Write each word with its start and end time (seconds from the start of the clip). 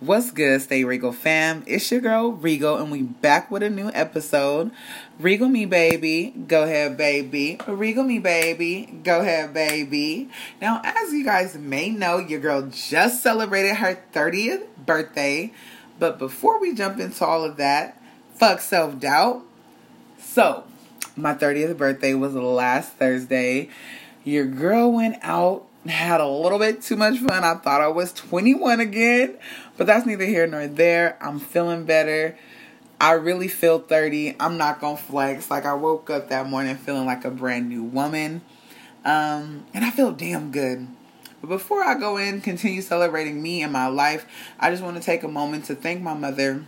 What's 0.00 0.30
good, 0.30 0.62
Stay 0.62 0.82
Regal 0.82 1.12
fam? 1.12 1.62
It's 1.66 1.90
your 1.92 2.00
girl 2.00 2.32
Regal, 2.32 2.78
and 2.78 2.90
we 2.90 3.02
back 3.02 3.50
with 3.50 3.62
a 3.62 3.68
new 3.68 3.90
episode. 3.92 4.70
Regal 5.18 5.46
me, 5.46 5.66
baby. 5.66 6.30
Go 6.30 6.62
ahead, 6.62 6.96
baby. 6.96 7.60
Regal 7.66 8.04
me, 8.04 8.18
baby. 8.18 8.86
Go 9.04 9.20
ahead, 9.20 9.52
baby. 9.52 10.30
Now, 10.58 10.80
as 10.82 11.12
you 11.12 11.22
guys 11.22 11.54
may 11.58 11.90
know, 11.90 12.16
your 12.16 12.40
girl 12.40 12.62
just 12.62 13.22
celebrated 13.22 13.74
her 13.74 14.02
30th 14.14 14.64
birthday. 14.86 15.52
But 15.98 16.18
before 16.18 16.58
we 16.58 16.74
jump 16.74 16.98
into 16.98 17.22
all 17.26 17.44
of 17.44 17.58
that, 17.58 18.02
fuck 18.36 18.60
self 18.60 18.98
doubt. 18.98 19.42
So, 20.18 20.64
my 21.14 21.34
30th 21.34 21.76
birthday 21.76 22.14
was 22.14 22.34
last 22.34 22.94
Thursday. 22.94 23.68
Your 24.24 24.46
girl 24.46 24.92
went 24.92 25.18
out 25.20 25.66
had 25.88 26.20
a 26.20 26.28
little 26.28 26.58
bit 26.58 26.82
too 26.82 26.96
much 26.96 27.18
fun. 27.18 27.44
I 27.44 27.54
thought 27.54 27.80
I 27.80 27.88
was 27.88 28.12
21 28.12 28.80
again, 28.80 29.38
but 29.80 29.86
that's 29.86 30.04
neither 30.04 30.26
here 30.26 30.46
nor 30.46 30.66
there. 30.66 31.16
I'm 31.22 31.40
feeling 31.40 31.86
better. 31.86 32.36
I 33.00 33.12
really 33.12 33.48
feel 33.48 33.78
30. 33.78 34.36
I'm 34.38 34.58
not 34.58 34.78
going 34.78 34.98
to 34.98 35.02
flex. 35.02 35.50
Like 35.50 35.64
I 35.64 35.72
woke 35.72 36.10
up 36.10 36.28
that 36.28 36.50
morning 36.50 36.76
feeling 36.76 37.06
like 37.06 37.24
a 37.24 37.30
brand 37.30 37.70
new 37.70 37.82
woman. 37.82 38.42
Um, 39.06 39.64
and 39.72 39.82
I 39.82 39.90
feel 39.90 40.12
damn 40.12 40.50
good. 40.50 40.86
But 41.40 41.46
before 41.46 41.82
I 41.82 41.94
go 41.94 42.18
in, 42.18 42.42
continue 42.42 42.82
celebrating 42.82 43.40
me 43.40 43.62
and 43.62 43.72
my 43.72 43.86
life, 43.86 44.26
I 44.58 44.70
just 44.70 44.82
want 44.82 44.98
to 44.98 45.02
take 45.02 45.22
a 45.22 45.28
moment 45.28 45.64
to 45.64 45.74
thank 45.74 46.02
my 46.02 46.12
mother 46.12 46.62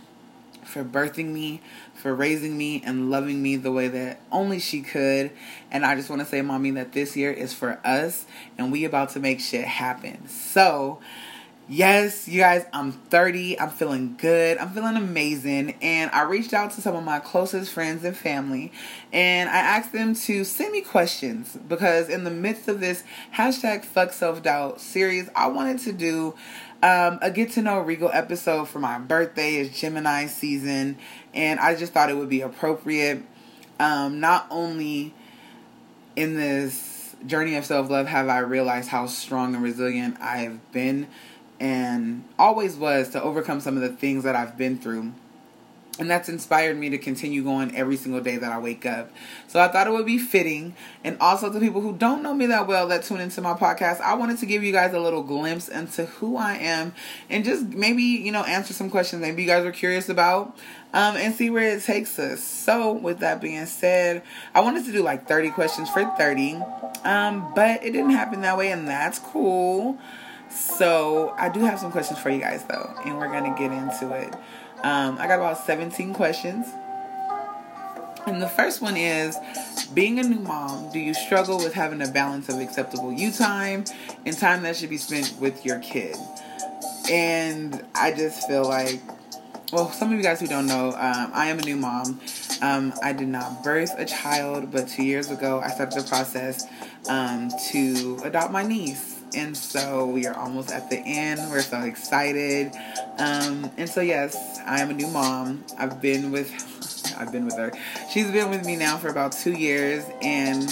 for 0.65 0.83
birthing 0.83 1.27
me, 1.27 1.61
for 1.93 2.15
raising 2.15 2.57
me 2.57 2.81
and 2.83 3.11
loving 3.11 3.43
me 3.43 3.57
the 3.57 3.71
way 3.71 3.89
that 3.89 4.21
only 4.31 4.57
she 4.57 4.81
could. 4.81 5.29
And 5.69 5.85
I 5.85 5.93
just 5.93 6.09
want 6.09 6.23
to 6.23 6.27
say, 6.27 6.41
mommy, 6.41 6.71
that 6.71 6.93
this 6.93 7.15
year 7.15 7.31
is 7.31 7.53
for 7.53 7.79
us 7.85 8.25
and 8.57 8.71
we 8.71 8.85
about 8.85 9.09
to 9.11 9.19
make 9.19 9.39
shit 9.39 9.65
happen. 9.65 10.27
So, 10.27 10.99
Yes, 11.69 12.27
you 12.27 12.41
guys, 12.41 12.65
I'm 12.73 12.91
30. 12.91 13.57
I'm 13.57 13.69
feeling 13.69 14.15
good. 14.17 14.57
I'm 14.57 14.71
feeling 14.71 14.97
amazing. 14.97 15.75
And 15.81 16.11
I 16.11 16.23
reached 16.23 16.53
out 16.53 16.71
to 16.71 16.81
some 16.81 16.93
of 16.93 17.05
my 17.05 17.19
closest 17.19 17.71
friends 17.71 18.03
and 18.03 18.15
family 18.17 18.73
and 19.13 19.49
I 19.49 19.59
asked 19.59 19.93
them 19.93 20.13
to 20.13 20.43
send 20.43 20.73
me 20.73 20.81
questions 20.81 21.57
because 21.69 22.09
in 22.09 22.25
the 22.25 22.31
midst 22.31 22.67
of 22.67 22.81
this 22.81 23.05
hashtag 23.35 23.85
fuck 23.85 24.11
self 24.11 24.43
doubt 24.43 24.81
series, 24.81 25.29
I 25.37 25.47
wanted 25.47 25.79
to 25.79 25.93
do 25.93 26.35
um, 26.81 27.19
a 27.21 27.31
get 27.31 27.51
to 27.51 27.61
know 27.61 27.79
Regal 27.79 28.09
episode 28.11 28.67
for 28.67 28.79
my 28.79 28.99
birthday 28.99 29.55
is 29.55 29.79
Gemini 29.79 30.25
season, 30.25 30.97
and 31.33 31.61
I 31.61 31.75
just 31.75 31.93
thought 31.93 32.09
it 32.09 32.17
would 32.17 32.27
be 32.27 32.41
appropriate. 32.41 33.23
Um, 33.79 34.19
not 34.19 34.47
only 34.49 35.13
in 36.17 36.35
this 36.35 37.15
journey 37.25 37.55
of 37.55 37.63
self 37.65 37.89
love 37.89 38.07
have 38.07 38.27
I 38.27 38.39
realized 38.39 38.89
how 38.89 39.05
strong 39.07 39.55
and 39.55 39.63
resilient 39.63 40.17
I've 40.19 40.71
been 40.73 41.07
and 41.59 42.23
always 42.37 42.75
was 42.75 43.09
to 43.09 43.21
overcome 43.21 43.59
some 43.61 43.75
of 43.75 43.81
the 43.81 43.89
things 43.89 44.23
that 44.23 44.35
I've 44.35 44.57
been 44.57 44.77
through 44.77 45.13
and 45.99 46.09
that's 46.09 46.27
inspired 46.27 46.75
me 46.75 46.89
to 46.89 46.97
continue 46.97 47.43
going 47.43 47.75
every 47.75 47.97
single 47.97 48.19
day 48.19 48.37
that 48.37 48.51
I 48.51 48.57
wake 48.57 48.85
up. 48.85 49.11
So 49.47 49.59
I 49.59 49.67
thought 49.67 49.85
it 49.85 49.91
would 49.91 50.07
be 50.07 50.17
fitting. 50.17 50.75
And 51.03 51.17
also 51.19 51.53
to 51.53 51.59
people 51.59 51.81
who 51.81 51.95
don't 51.95 52.23
know 52.23 52.33
me 52.33 52.47
that 52.47 52.67
well 52.67 52.87
that 52.87 53.03
tune 53.03 53.19
into 53.19 53.41
my 53.41 53.53
podcast, 53.53 54.01
I 54.01 54.15
wanted 54.15 54.39
to 54.39 54.47
give 54.47 54.63
you 54.63 54.71
guys 54.71 54.93
a 54.93 54.99
little 54.99 55.21
glimpse 55.21 55.69
into 55.69 56.05
who 56.05 56.35
I 56.35 56.55
am 56.55 56.95
and 57.29 57.45
just 57.45 57.65
maybe, 57.65 58.01
you 58.03 58.31
know, 58.31 58.43
answer 58.43 58.73
some 58.73 58.89
questions 58.89 59.21
maybe 59.21 59.43
you 59.43 59.47
guys 59.47 59.65
are 59.65 59.71
curious 59.71 60.09
about. 60.09 60.57
Um, 60.95 61.15
and 61.15 61.33
see 61.33 61.49
where 61.49 61.75
it 61.75 61.81
takes 61.81 62.19
us. 62.19 62.43
So, 62.43 62.91
with 62.91 63.17
that 63.21 63.41
being 63.41 63.65
said, 63.65 64.21
I 64.53 64.59
wanted 64.59 64.85
to 64.85 64.91
do 64.91 65.01
like 65.01 65.27
30 65.27 65.49
questions 65.49 65.89
for 65.89 66.05
30, 66.19 66.61
um, 67.03 67.51
but 67.55 67.83
it 67.83 67.93
didn't 67.93 68.11
happen 68.11 68.41
that 68.41 68.59
way, 68.59 68.71
and 68.71 68.87
that's 68.87 69.17
cool. 69.17 69.97
So, 70.53 71.33
I 71.37 71.49
do 71.49 71.61
have 71.61 71.79
some 71.79 71.91
questions 71.91 72.19
for 72.19 72.29
you 72.29 72.39
guys 72.39 72.63
though, 72.65 72.93
and 73.05 73.17
we're 73.17 73.31
gonna 73.31 73.55
get 73.57 73.71
into 73.71 74.13
it. 74.13 74.33
Um, 74.83 75.17
I 75.17 75.27
got 75.27 75.39
about 75.39 75.57
17 75.57 76.13
questions. 76.13 76.67
And 78.27 78.41
the 78.41 78.47
first 78.47 78.81
one 78.81 78.95
is 78.95 79.37
being 79.93 80.19
a 80.19 80.23
new 80.23 80.39
mom, 80.39 80.91
do 80.91 80.99
you 80.99 81.13
struggle 81.13 81.57
with 81.57 81.73
having 81.73 82.01
a 82.01 82.07
balance 82.07 82.47
of 82.49 82.59
acceptable 82.59 83.11
you 83.11 83.31
time 83.31 83.83
and 84.25 84.37
time 84.37 84.63
that 84.63 84.77
should 84.77 84.89
be 84.89 84.97
spent 84.97 85.35
with 85.39 85.65
your 85.65 85.79
kid? 85.79 86.15
And 87.09 87.83
I 87.93 88.13
just 88.13 88.47
feel 88.47 88.63
like, 88.63 89.01
well, 89.73 89.91
some 89.91 90.11
of 90.11 90.17
you 90.17 90.23
guys 90.23 90.39
who 90.39 90.47
don't 90.47 90.67
know, 90.67 90.89
um, 90.89 91.31
I 91.33 91.47
am 91.47 91.59
a 91.59 91.63
new 91.63 91.75
mom. 91.75 92.21
Um, 92.61 92.93
I 93.03 93.11
did 93.11 93.27
not 93.27 93.63
birth 93.63 93.93
a 93.97 94.05
child, 94.05 94.71
but 94.71 94.87
two 94.87 95.03
years 95.03 95.29
ago 95.29 95.59
I 95.59 95.69
started 95.69 96.01
the 96.01 96.07
process 96.07 96.65
um, 97.09 97.51
to 97.71 98.19
adopt 98.23 98.53
my 98.53 98.63
niece 98.63 99.12
and 99.35 99.55
so 99.55 100.05
we 100.05 100.25
are 100.25 100.35
almost 100.35 100.71
at 100.71 100.89
the 100.89 100.97
end. 100.97 101.39
We're 101.49 101.61
so 101.61 101.81
excited. 101.81 102.71
Um, 103.17 103.71
and 103.77 103.89
so 103.89 104.01
yes, 104.01 104.59
I 104.65 104.81
am 104.81 104.89
a 104.89 104.93
new 104.93 105.07
mom. 105.07 105.63
I've 105.77 106.01
been 106.01 106.31
with 106.31 106.51
I've 107.17 107.31
been 107.31 107.45
with 107.45 107.57
her. 107.57 107.71
She's 108.11 108.31
been 108.31 108.49
with 108.49 108.65
me 108.65 108.75
now 108.75 108.97
for 108.97 109.09
about 109.09 109.33
two 109.33 109.53
years, 109.53 110.05
and 110.21 110.63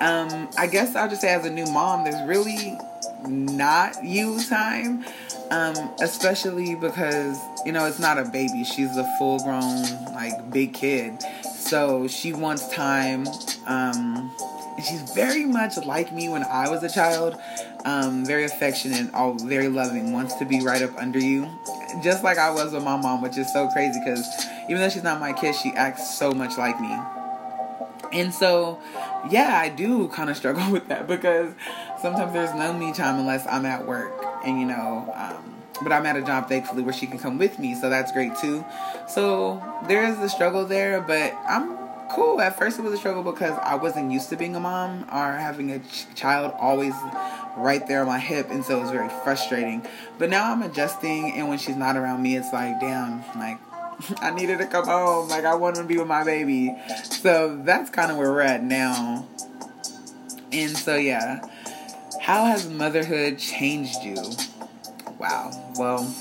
um, 0.00 0.48
I 0.56 0.66
guess 0.70 0.94
I'll 0.94 1.08
just 1.08 1.20
say 1.20 1.28
as 1.28 1.44
a 1.44 1.50
new 1.50 1.66
mom, 1.66 2.04
there's 2.04 2.26
really 2.28 2.78
not 3.26 4.04
you 4.04 4.42
time. 4.48 5.04
Um, 5.50 5.74
especially 6.02 6.74
because 6.74 7.38
you 7.64 7.72
know 7.72 7.86
it's 7.86 7.98
not 7.98 8.18
a 8.18 8.24
baby; 8.24 8.64
she's 8.64 8.96
a 8.96 9.16
full-grown, 9.18 9.82
like 10.12 10.50
big 10.52 10.74
kid. 10.74 11.22
So 11.56 12.06
she 12.06 12.32
wants 12.32 12.68
time. 12.68 13.26
Um, 13.66 14.30
she's 14.82 15.02
very 15.12 15.44
much 15.44 15.76
like 15.84 16.12
me 16.12 16.28
when 16.28 16.44
I 16.44 16.68
was 16.68 16.82
a 16.82 16.88
child. 16.88 17.36
Um, 17.84 18.24
very 18.24 18.44
affectionate, 18.44 19.12
all 19.14 19.34
very 19.34 19.68
loving, 19.68 20.12
wants 20.12 20.34
to 20.34 20.44
be 20.44 20.60
right 20.60 20.82
up 20.82 20.96
under 20.98 21.18
you, 21.18 21.48
just 22.02 22.24
like 22.24 22.38
I 22.38 22.50
was 22.50 22.72
with 22.72 22.82
my 22.82 22.96
mom, 22.96 23.22
which 23.22 23.38
is 23.38 23.52
so 23.52 23.68
crazy 23.68 23.98
because 24.04 24.26
even 24.68 24.82
though 24.82 24.88
she's 24.88 25.02
not 25.02 25.20
my 25.20 25.32
kid, 25.32 25.54
she 25.54 25.70
acts 25.70 26.18
so 26.18 26.32
much 26.32 26.58
like 26.58 26.80
me. 26.80 26.96
And 28.12 28.32
so, 28.32 28.80
yeah, 29.30 29.58
I 29.58 29.68
do 29.68 30.08
kind 30.08 30.30
of 30.30 30.36
struggle 30.36 30.70
with 30.72 30.88
that 30.88 31.06
because 31.06 31.54
sometimes 32.00 32.32
there's 32.32 32.54
no 32.54 32.72
me 32.72 32.92
time 32.92 33.18
unless 33.18 33.46
I'm 33.46 33.66
at 33.66 33.86
work, 33.86 34.12
and 34.44 34.60
you 34.60 34.66
know. 34.66 35.12
Um, 35.14 35.54
but 35.80 35.92
I'm 35.92 36.06
at 36.06 36.16
a 36.16 36.22
job, 36.22 36.48
thankfully, 36.48 36.82
where 36.82 36.92
she 36.92 37.06
can 37.06 37.20
come 37.20 37.38
with 37.38 37.58
me, 37.60 37.76
so 37.76 37.88
that's 37.88 38.10
great 38.10 38.36
too. 38.36 38.64
So 39.06 39.62
there 39.86 40.04
is 40.06 40.18
the 40.18 40.28
struggle 40.28 40.64
there, 40.64 41.00
but 41.00 41.32
I'm 41.48 41.77
cool. 42.10 42.40
At 42.40 42.58
first, 42.58 42.78
it 42.78 42.82
was 42.82 42.92
a 42.92 42.96
struggle 42.96 43.22
because 43.22 43.58
I 43.62 43.74
wasn't 43.74 44.10
used 44.10 44.28
to 44.30 44.36
being 44.36 44.56
a 44.56 44.60
mom 44.60 45.04
or 45.04 45.32
having 45.32 45.70
a 45.70 45.78
ch- 45.78 46.06
child 46.14 46.54
always 46.58 46.94
right 47.56 47.86
there 47.86 48.00
on 48.02 48.06
my 48.06 48.18
hip, 48.18 48.50
and 48.50 48.64
so 48.64 48.78
it 48.78 48.82
was 48.82 48.90
very 48.90 49.08
frustrating. 49.24 49.86
But 50.18 50.30
now 50.30 50.52
I'm 50.52 50.62
adjusting, 50.62 51.32
and 51.32 51.48
when 51.48 51.58
she's 51.58 51.76
not 51.76 51.96
around 51.96 52.22
me, 52.22 52.36
it's 52.36 52.52
like, 52.52 52.80
damn, 52.80 53.22
like 53.38 53.58
I 54.20 54.30
needed 54.30 54.58
to 54.58 54.66
come 54.66 54.86
home. 54.86 55.28
Like 55.28 55.44
I 55.44 55.54
wanted 55.54 55.82
to 55.82 55.84
be 55.84 55.98
with 55.98 56.08
my 56.08 56.24
baby. 56.24 56.74
So 57.04 57.60
that's 57.64 57.90
kind 57.90 58.10
of 58.10 58.16
where 58.16 58.30
we're 58.30 58.40
at 58.42 58.62
now. 58.62 59.26
And 60.52 60.76
so 60.76 60.96
yeah, 60.96 61.46
how 62.20 62.44
has 62.46 62.68
motherhood 62.68 63.38
changed 63.38 64.02
you? 64.02 64.16
Wow. 65.18 65.72
Well 65.76 66.14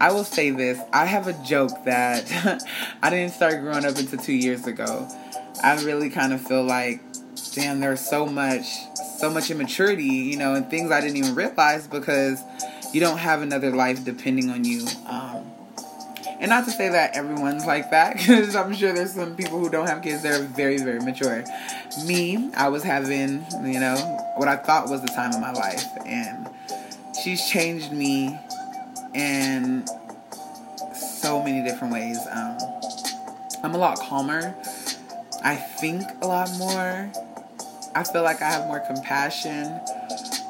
I 0.00 0.12
will 0.12 0.24
say 0.24 0.50
this. 0.50 0.80
I 0.92 1.06
have 1.06 1.26
a 1.26 1.32
joke 1.44 1.72
that 1.84 2.30
I 3.02 3.10
didn't 3.10 3.32
start 3.32 3.60
growing 3.60 3.84
up 3.84 3.96
until 3.96 4.18
two 4.18 4.32
years 4.32 4.66
ago. 4.66 5.08
I 5.62 5.82
really 5.82 6.08
kind 6.08 6.32
of 6.32 6.40
feel 6.40 6.62
like, 6.62 7.00
damn, 7.54 7.80
there's 7.80 8.00
so 8.00 8.24
much, 8.24 8.64
so 9.18 9.28
much 9.28 9.50
immaturity, 9.50 10.04
you 10.04 10.36
know, 10.36 10.54
and 10.54 10.70
things 10.70 10.92
I 10.92 11.00
didn't 11.00 11.16
even 11.16 11.34
realize 11.34 11.88
because 11.88 12.42
you 12.92 13.00
don't 13.00 13.18
have 13.18 13.42
another 13.42 13.70
life 13.70 14.04
depending 14.04 14.50
on 14.50 14.64
you. 14.64 14.86
Um, 15.06 15.50
and 16.40 16.50
not 16.50 16.64
to 16.66 16.70
say 16.70 16.88
that 16.88 17.16
everyone's 17.16 17.66
like 17.66 17.90
that, 17.90 18.16
because 18.18 18.54
I'm 18.54 18.72
sure 18.74 18.92
there's 18.92 19.14
some 19.14 19.34
people 19.34 19.58
who 19.58 19.68
don't 19.68 19.88
have 19.88 20.02
kids 20.02 20.22
that 20.22 20.40
are 20.40 20.44
very, 20.44 20.78
very 20.78 21.00
mature. 21.00 21.44
Me, 22.06 22.50
I 22.56 22.68
was 22.68 22.84
having, 22.84 23.44
you 23.64 23.80
know, 23.80 23.96
what 24.36 24.46
I 24.46 24.56
thought 24.56 24.88
was 24.88 25.00
the 25.00 25.08
time 25.08 25.32
of 25.34 25.40
my 25.40 25.52
life, 25.52 25.84
and 26.06 26.48
she's 27.20 27.44
changed 27.48 27.90
me 27.90 28.38
in 29.14 29.86
so 30.94 31.42
many 31.42 31.62
different 31.68 31.92
ways. 31.92 32.18
Um, 32.30 32.58
I'm 33.62 33.74
a 33.74 33.78
lot 33.78 33.98
calmer. 33.98 34.54
I 35.42 35.56
think 35.56 36.02
a 36.22 36.26
lot 36.26 36.50
more. 36.58 37.10
I 37.94 38.04
feel 38.04 38.22
like 38.22 38.42
I 38.42 38.50
have 38.50 38.66
more 38.66 38.80
compassion, 38.80 39.80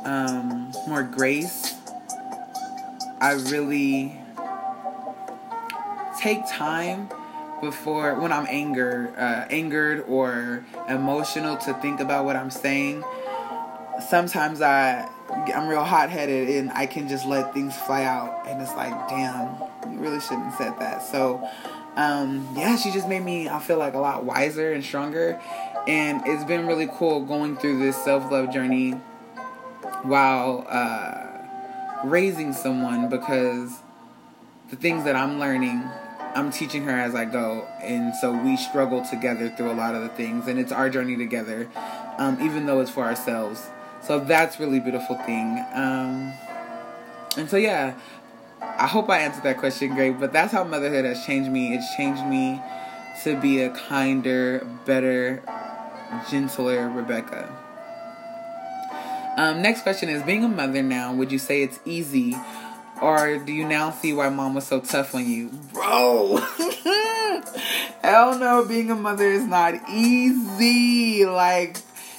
um, 0.04 0.72
more 0.86 1.02
grace. 1.02 1.74
I 3.20 3.32
really 3.32 4.18
take 6.18 6.46
time 6.46 7.08
before 7.60 8.14
when 8.20 8.32
I'm 8.32 8.46
angered, 8.48 9.14
uh, 9.16 9.46
angered 9.50 10.04
or 10.08 10.64
emotional 10.88 11.56
to 11.58 11.74
think 11.74 12.00
about 12.00 12.24
what 12.24 12.36
I'm 12.36 12.50
saying. 12.50 13.02
Sometimes 14.08 14.60
I 14.62 15.08
I'm 15.30 15.68
real 15.68 15.84
hot 15.84 16.10
headed 16.10 16.48
and 16.48 16.70
I 16.72 16.86
can 16.86 17.08
just 17.08 17.26
let 17.26 17.52
things 17.52 17.76
fly 17.76 18.04
out. 18.04 18.46
And 18.46 18.60
it's 18.60 18.74
like, 18.74 19.08
damn, 19.08 19.48
you 19.90 19.98
really 19.98 20.20
shouldn't 20.20 20.46
have 20.46 20.54
said 20.54 20.78
that. 20.78 21.02
So, 21.02 21.48
um, 21.96 22.48
yeah, 22.56 22.76
she 22.76 22.90
just 22.90 23.08
made 23.08 23.24
me, 23.24 23.48
I 23.48 23.58
feel 23.58 23.78
like, 23.78 23.94
a 23.94 23.98
lot 23.98 24.24
wiser 24.24 24.72
and 24.72 24.84
stronger. 24.84 25.40
And 25.86 26.22
it's 26.26 26.44
been 26.44 26.66
really 26.66 26.88
cool 26.92 27.24
going 27.24 27.56
through 27.56 27.78
this 27.78 27.96
self 28.04 28.30
love 28.30 28.52
journey 28.52 28.92
while 30.02 30.66
uh, 30.68 31.26
raising 32.04 32.52
someone 32.52 33.08
because 33.08 33.78
the 34.70 34.76
things 34.76 35.04
that 35.04 35.16
I'm 35.16 35.38
learning, 35.38 35.82
I'm 36.34 36.50
teaching 36.50 36.84
her 36.84 36.92
as 36.92 37.14
I 37.14 37.24
go. 37.24 37.66
And 37.82 38.14
so 38.14 38.32
we 38.32 38.56
struggle 38.56 39.04
together 39.04 39.48
through 39.50 39.70
a 39.70 39.74
lot 39.74 39.94
of 39.94 40.02
the 40.02 40.10
things. 40.10 40.46
And 40.46 40.58
it's 40.58 40.72
our 40.72 40.90
journey 40.90 41.16
together, 41.16 41.68
um, 42.18 42.38
even 42.40 42.66
though 42.66 42.80
it's 42.80 42.90
for 42.90 43.04
ourselves. 43.04 43.68
So 44.02 44.20
that's 44.20 44.58
really 44.58 44.80
beautiful 44.80 45.16
thing. 45.16 45.64
Um, 45.74 46.32
and 47.36 47.48
so, 47.48 47.56
yeah, 47.56 47.94
I 48.60 48.86
hope 48.86 49.08
I 49.10 49.18
answered 49.18 49.44
that 49.44 49.58
question 49.58 49.94
great. 49.94 50.18
But 50.18 50.32
that's 50.32 50.52
how 50.52 50.64
motherhood 50.64 51.04
has 51.04 51.24
changed 51.24 51.50
me. 51.50 51.74
It's 51.74 51.96
changed 51.96 52.24
me 52.24 52.60
to 53.24 53.38
be 53.40 53.62
a 53.62 53.70
kinder, 53.70 54.66
better, 54.86 55.42
gentler 56.30 56.88
Rebecca. 56.88 57.54
Um, 59.36 59.62
next 59.62 59.82
question 59.82 60.08
is 60.08 60.22
Being 60.22 60.44
a 60.44 60.48
mother 60.48 60.82
now, 60.82 61.12
would 61.12 61.30
you 61.30 61.38
say 61.38 61.62
it's 61.62 61.78
easy? 61.84 62.36
Or 63.00 63.38
do 63.38 63.52
you 63.52 63.66
now 63.66 63.92
see 63.92 64.12
why 64.12 64.28
mom 64.28 64.54
was 64.54 64.66
so 64.66 64.80
tough 64.80 65.14
on 65.14 65.28
you? 65.28 65.50
Bro! 65.72 66.38
Hell 68.02 68.38
no, 68.38 68.64
being 68.64 68.90
a 68.90 68.96
mother 68.96 69.26
is 69.26 69.44
not 69.44 69.74
easy. 69.88 71.24
Like, 71.24 71.76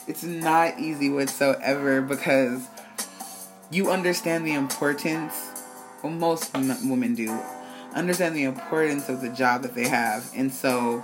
it's 0.10 0.24
not 0.24 0.80
easy 0.80 1.08
whatsoever 1.08 2.02
because 2.02 2.68
you 3.70 3.92
understand 3.92 4.46
the 4.46 4.56
importance, 4.56 5.64
well, 6.04 6.12
most 6.12 6.52
women 6.56 7.14
do, 7.14 7.32
understand 7.94 8.36
the 8.36 8.46
importance 8.46 9.08
of 9.08 9.22
the 9.22 9.30
job 9.30 9.62
that 9.62 9.76
they 9.76 9.88
have. 9.88 10.28
And 10.36 10.52
so, 10.52 11.04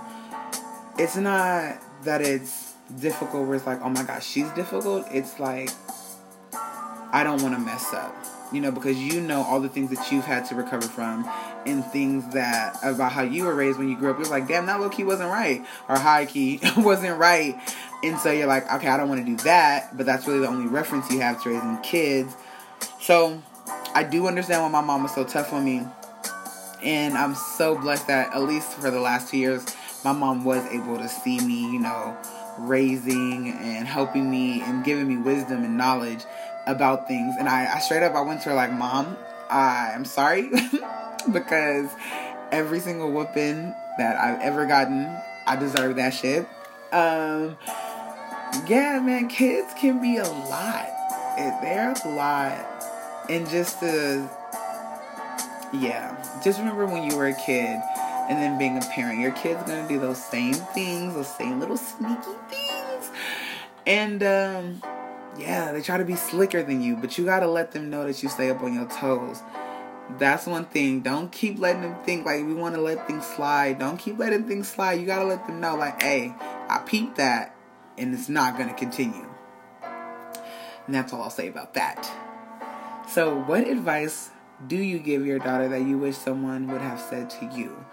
it's 0.98 1.16
not 1.16 1.80
that 2.02 2.20
it's 2.20 2.74
difficult 2.98 3.46
where 3.46 3.54
it's 3.54 3.66
like, 3.66 3.80
oh 3.80 3.90
my 3.90 4.02
gosh, 4.02 4.26
she's 4.26 4.50
difficult. 4.50 5.06
It's 5.12 5.38
like, 5.38 5.70
I 7.12 7.22
don't 7.22 7.40
want 7.42 7.54
to 7.54 7.60
mess 7.60 7.94
up, 7.94 8.12
you 8.52 8.60
know, 8.60 8.72
because 8.72 8.96
you 8.96 9.20
know 9.20 9.42
all 9.42 9.60
the 9.60 9.68
things 9.68 9.90
that 9.90 10.10
you've 10.10 10.24
had 10.24 10.46
to 10.46 10.56
recover 10.56 10.88
from 10.88 11.22
and 11.66 11.84
things 11.84 12.32
that 12.34 12.78
about 12.82 13.12
how 13.12 13.22
you 13.22 13.44
were 13.44 13.54
raised 13.54 13.78
when 13.78 13.88
you 13.88 13.96
grew 13.96 14.10
up. 14.10 14.18
You're 14.18 14.28
like, 14.28 14.46
damn, 14.46 14.66
that 14.66 14.80
low 14.80 14.88
key 14.88 15.04
wasn't 15.04 15.30
right, 15.30 15.64
or 15.88 15.98
high 15.98 16.26
key 16.26 16.60
wasn't 16.76 17.18
right. 17.18 17.58
And 18.02 18.18
so 18.18 18.30
you're 18.30 18.46
like, 18.46 18.70
okay, 18.72 18.88
I 18.88 18.96
don't 18.96 19.08
want 19.08 19.24
to 19.24 19.26
do 19.26 19.36
that, 19.44 19.96
but 19.96 20.06
that's 20.06 20.26
really 20.26 20.40
the 20.40 20.48
only 20.48 20.66
reference 20.66 21.10
you 21.10 21.20
have 21.20 21.42
to 21.42 21.50
raising 21.50 21.78
kids. 21.78 22.34
So 23.00 23.42
I 23.94 24.04
do 24.04 24.26
understand 24.26 24.62
why 24.62 24.68
my 24.68 24.80
mom 24.86 25.02
was 25.02 25.14
so 25.14 25.24
tough 25.24 25.52
on 25.52 25.64
me. 25.64 25.82
And 26.82 27.16
I'm 27.16 27.34
so 27.34 27.76
blessed 27.76 28.06
that 28.06 28.34
at 28.34 28.42
least 28.42 28.74
for 28.74 28.90
the 28.90 29.00
last 29.00 29.30
two 29.30 29.38
years, 29.38 29.64
my 30.04 30.12
mom 30.12 30.44
was 30.44 30.64
able 30.66 30.98
to 30.98 31.08
see 31.08 31.40
me, 31.40 31.72
you 31.72 31.80
know, 31.80 32.16
raising 32.58 33.50
and 33.50 33.88
helping 33.88 34.30
me 34.30 34.60
and 34.62 34.84
giving 34.84 35.08
me 35.08 35.16
wisdom 35.16 35.64
and 35.64 35.76
knowledge 35.76 36.20
about 36.66 37.08
things. 37.08 37.34
And 37.38 37.48
I, 37.48 37.74
I 37.74 37.78
straight 37.80 38.02
up, 38.02 38.14
I 38.14 38.20
went 38.20 38.42
to 38.42 38.50
her 38.50 38.54
like, 38.54 38.72
Mom, 38.72 39.16
I'm 39.50 40.04
sorry 40.04 40.50
because 41.32 41.90
every 42.52 42.80
single 42.80 43.12
whooping 43.12 43.74
that 43.98 44.16
I've 44.16 44.40
ever 44.40 44.66
gotten, 44.66 45.06
I 45.46 45.56
deserve 45.56 45.96
that 45.96 46.14
shit. 46.14 46.46
Um, 46.92 47.56
yeah, 48.68 49.00
man, 49.02 49.28
kids 49.28 49.72
can 49.78 50.00
be 50.00 50.16
a 50.18 50.24
lot. 50.24 50.88
They're 51.36 51.94
a 52.04 52.08
lot. 52.08 52.66
And 53.28 53.48
just 53.48 53.80
to, 53.80 54.28
yeah, 55.72 56.40
just 56.42 56.58
remember 56.58 56.86
when 56.86 57.10
you 57.10 57.16
were 57.16 57.26
a 57.26 57.34
kid 57.34 57.80
and 58.28 58.38
then 58.38 58.58
being 58.58 58.78
a 58.78 58.80
parent, 58.80 59.20
your 59.20 59.32
kid's 59.32 59.62
gonna 59.64 59.86
do 59.88 59.98
those 59.98 60.22
same 60.22 60.54
things, 60.54 61.14
those 61.14 61.34
same 61.36 61.60
little 61.60 61.76
sneaky 61.76 62.22
things. 62.48 63.10
And, 63.86 64.22
um, 64.22 64.82
yeah, 65.38 65.72
they 65.72 65.82
try 65.82 65.98
to 65.98 66.04
be 66.04 66.16
slicker 66.16 66.62
than 66.62 66.80
you, 66.80 66.96
but 66.96 67.18
you 67.18 67.24
gotta 67.24 67.46
let 67.46 67.72
them 67.72 67.90
know 67.90 68.06
that 68.06 68.22
you 68.22 68.28
stay 68.28 68.50
up 68.50 68.62
on 68.62 68.74
your 68.74 68.86
toes. 68.86 69.42
That's 70.18 70.46
one 70.46 70.66
thing. 70.66 71.00
Don't 71.00 71.32
keep 71.32 71.58
letting 71.58 71.82
them 71.82 71.96
think 72.04 72.24
like 72.24 72.44
we 72.44 72.54
want 72.54 72.74
to 72.74 72.80
let 72.80 73.06
things 73.06 73.26
slide. 73.26 73.78
Don't 73.78 73.98
keep 73.98 74.18
letting 74.18 74.46
things 74.46 74.68
slide. 74.68 74.94
You 74.94 75.06
gotta 75.06 75.24
let 75.24 75.46
them 75.46 75.60
know, 75.60 75.76
like, 75.76 76.00
hey, 76.00 76.34
I 76.40 76.82
peeped 76.86 77.16
that, 77.16 77.54
and 77.98 78.14
it's 78.14 78.28
not 78.28 78.56
gonna 78.56 78.74
continue. 78.74 79.28
And 80.86 80.94
that's 80.94 81.12
all 81.12 81.22
I'll 81.22 81.30
say 81.30 81.48
about 81.48 81.74
that. 81.74 82.10
So, 83.08 83.40
what 83.40 83.66
advice 83.66 84.30
do 84.66 84.76
you 84.76 84.98
give 84.98 85.26
your 85.26 85.38
daughter 85.38 85.68
that 85.68 85.82
you 85.82 85.98
wish 85.98 86.16
someone 86.16 86.68
would 86.68 86.80
have 86.80 87.00
said 87.00 87.28
to 87.30 87.46
you? 87.46 87.84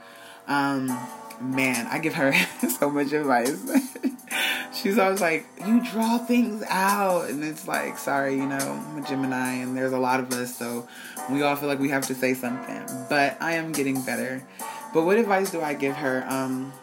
Um, 0.48 0.88
man, 1.42 1.88
I 1.88 2.00
give 2.00 2.13
her 2.13 2.33
so 2.80 2.89
much 2.89 3.12
advice. 3.12 3.60
she's 4.73 4.97
always 4.97 5.21
like, 5.21 5.45
you 5.65 5.83
draw 5.91 6.17
things 6.17 6.63
out. 6.67 7.29
And 7.29 7.43
it's 7.43 7.67
like, 7.67 7.97
sorry, 7.97 8.35
you 8.35 8.45
know, 8.45 8.57
I'm 8.57 9.03
a 9.03 9.07
Gemini 9.07 9.53
and 9.55 9.75
there's 9.77 9.93
a 9.93 9.99
lot 9.99 10.19
of 10.19 10.31
us, 10.33 10.55
so 10.55 10.87
we 11.29 11.41
all 11.43 11.55
feel 11.55 11.69
like 11.69 11.79
we 11.79 11.89
have 11.89 12.07
to 12.07 12.15
say 12.15 12.33
something. 12.33 12.83
But 13.09 13.37
I 13.41 13.53
am 13.53 13.71
getting 13.71 14.01
better. 14.01 14.43
But 14.93 15.03
what 15.03 15.17
advice 15.17 15.51
do 15.51 15.61
I 15.61 15.73
give 15.73 15.95
her? 15.95 16.25
Um, 16.27 16.73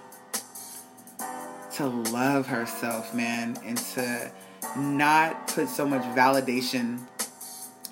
to 1.80 1.86
love 1.86 2.46
herself, 2.46 3.14
man, 3.14 3.56
and 3.64 3.78
to 3.78 4.30
not 4.76 5.48
put 5.48 5.68
so 5.68 5.86
much 5.86 6.02
validation 6.14 7.00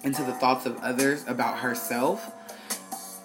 into 0.05 0.23
the 0.25 0.33
thoughts 0.33 0.67
of 0.67 0.77
others 0.79 1.25
about 1.27 1.59
herself. 1.59 2.33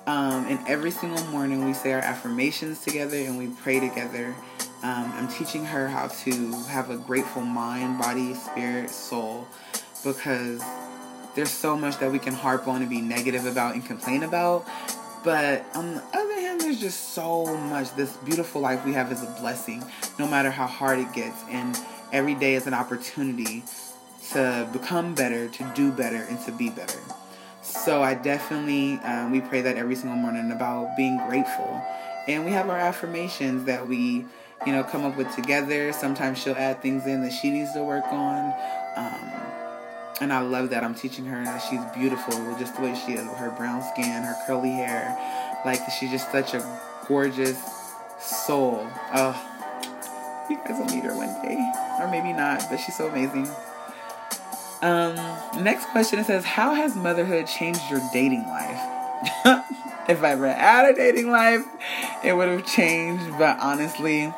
Um, 0.07 0.45
and 0.47 0.59
every 0.67 0.91
single 0.91 1.23
morning 1.27 1.65
we 1.65 1.73
say 1.73 1.93
our 1.93 1.99
affirmations 1.99 2.81
together 2.81 3.17
and 3.17 3.37
we 3.37 3.47
pray 3.47 3.79
together. 3.79 4.35
Um, 4.83 5.13
I'm 5.15 5.29
teaching 5.29 5.63
her 5.63 5.87
how 5.87 6.07
to 6.07 6.51
have 6.63 6.89
a 6.89 6.97
grateful 6.97 7.41
mind, 7.41 7.99
body, 7.99 8.33
spirit, 8.33 8.89
soul, 8.89 9.47
because 10.03 10.61
there's 11.35 11.51
so 11.51 11.77
much 11.77 11.99
that 11.99 12.11
we 12.11 12.19
can 12.19 12.33
harp 12.33 12.67
on 12.67 12.81
and 12.81 12.89
be 12.89 12.99
negative 12.99 13.45
about 13.45 13.75
and 13.75 13.85
complain 13.85 14.23
about. 14.23 14.67
But 15.23 15.65
on 15.73 15.95
the 15.95 16.03
other 16.13 16.33
hand, 16.33 16.59
there's 16.59 16.81
just 16.81 17.13
so 17.13 17.45
much. 17.55 17.95
This 17.95 18.17
beautiful 18.17 18.59
life 18.59 18.85
we 18.85 18.91
have 18.91 19.09
is 19.09 19.23
a 19.23 19.37
blessing, 19.39 19.85
no 20.19 20.27
matter 20.27 20.51
how 20.51 20.67
hard 20.67 20.99
it 20.99 21.13
gets. 21.13 21.41
And 21.49 21.79
every 22.11 22.35
day 22.35 22.55
is 22.55 22.67
an 22.67 22.73
opportunity 22.73 23.63
to 24.33 24.67
become 24.73 25.15
better, 25.15 25.47
to 25.47 25.71
do 25.73 25.93
better, 25.93 26.23
and 26.23 26.37
to 26.41 26.51
be 26.51 26.69
better. 26.69 26.99
So 27.61 28.03
I 28.03 28.15
definitely, 28.15 28.95
um, 29.05 29.31
we 29.31 29.39
pray 29.39 29.61
that 29.61 29.77
every 29.77 29.95
single 29.95 30.17
morning 30.17 30.51
about 30.51 30.97
being 30.97 31.17
grateful. 31.29 31.81
And 32.27 32.43
we 32.43 32.51
have 32.51 32.69
our 32.69 32.77
affirmations 32.77 33.63
that 33.63 33.87
we 33.87 34.25
you 34.65 34.71
know, 34.71 34.83
come 34.83 35.05
up 35.05 35.17
with 35.17 35.33
together. 35.35 35.91
Sometimes 35.93 36.37
she'll 36.37 36.55
add 36.55 36.81
things 36.81 37.05
in 37.05 37.21
that 37.23 37.33
she 37.33 37.51
needs 37.51 37.73
to 37.73 37.83
work 37.83 38.05
on. 38.05 38.53
Um, 38.95 39.31
and 40.21 40.31
I 40.31 40.41
love 40.41 40.69
that 40.69 40.83
I'm 40.83 40.95
teaching 40.95 41.25
her 41.25 41.43
that 41.43 41.59
she's 41.59 41.81
beautiful 41.93 42.33
just 42.57 42.75
the 42.75 42.81
way 42.81 42.95
she 43.05 43.13
is 43.13 43.27
with 43.27 43.37
her 43.37 43.51
brown 43.51 43.81
skin, 43.81 44.23
her 44.23 44.35
curly 44.45 44.71
hair. 44.71 45.17
Like 45.65 45.79
she's 45.99 46.11
just 46.11 46.31
such 46.31 46.53
a 46.53 46.79
gorgeous 47.07 47.59
soul. 48.19 48.87
Oh, 49.13 49.49
you 50.49 50.57
guys 50.67 50.79
will 50.79 50.93
meet 50.93 51.03
her 51.03 51.15
one 51.15 51.33
day, 51.41 51.57
or 51.99 52.09
maybe 52.09 52.31
not, 52.31 52.63
but 52.69 52.77
she's 52.77 52.95
so 52.95 53.07
amazing. 53.07 53.47
Um, 54.81 55.15
next 55.63 55.85
question 55.87 56.19
it 56.19 56.25
says, 56.25 56.43
How 56.43 56.73
has 56.73 56.95
motherhood 56.95 57.47
changed 57.47 57.81
your 57.89 58.01
dating 58.11 58.45
life? 58.47 58.79
if 60.09 60.21
I 60.21 60.31
ever 60.31 60.51
had 60.51 60.93
a 60.93 60.95
dating 60.95 61.31
life, 61.31 61.65
it 62.23 62.33
would 62.33 62.49
have 62.49 62.65
changed, 62.65 63.37
but 63.37 63.57
honestly, 63.59 64.33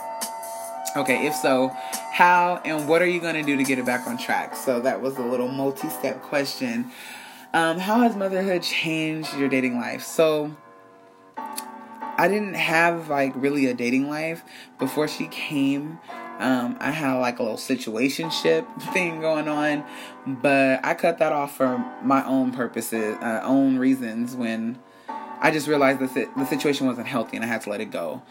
Okay, 0.95 1.27
if 1.27 1.35
so, 1.35 1.75
how 2.13 2.61
and 2.63 2.87
what 2.87 3.01
are 3.01 3.07
you 3.07 3.19
going 3.19 3.35
to 3.35 3.43
do 3.43 3.57
to 3.57 3.63
get 3.63 3.79
it 3.79 3.85
back 3.85 4.07
on 4.07 4.17
track? 4.17 4.55
So 4.55 4.79
that 4.79 5.01
was 5.01 5.17
a 5.17 5.21
little 5.21 5.49
multi 5.49 5.89
step 5.89 6.21
question. 6.21 6.89
Um, 7.53 7.79
how 7.79 7.99
has 7.99 8.15
motherhood 8.15 8.61
changed 8.61 9.35
your 9.35 9.49
dating 9.49 9.77
life? 9.77 10.03
So 10.03 10.55
I 11.37 12.29
didn't 12.29 12.53
have 12.53 13.09
like 13.09 13.33
really 13.35 13.65
a 13.65 13.73
dating 13.73 14.09
life 14.09 14.43
before 14.79 15.09
she 15.09 15.27
came. 15.27 15.99
Um, 16.39 16.77
I 16.79 16.91
had 16.91 17.15
like 17.15 17.39
a 17.39 17.43
little 17.43 17.57
situationship 17.57 18.81
thing 18.93 19.19
going 19.19 19.49
on, 19.49 19.83
but 20.25 20.79
I 20.85 20.93
cut 20.93 21.17
that 21.19 21.33
off 21.33 21.57
for 21.57 21.77
my 22.03 22.25
own 22.25 22.53
purposes, 22.53 23.17
uh, 23.21 23.41
own 23.43 23.77
reasons. 23.77 24.33
When 24.33 24.79
I 25.41 25.51
just 25.51 25.67
realized 25.67 25.99
that 25.99 26.35
the 26.35 26.45
situation 26.45 26.87
wasn't 26.87 27.07
healthy 27.07 27.35
and 27.35 27.43
I 27.43 27.47
had 27.49 27.61
to 27.61 27.69
let 27.69 27.81
it 27.81 27.91
go. 27.91 28.21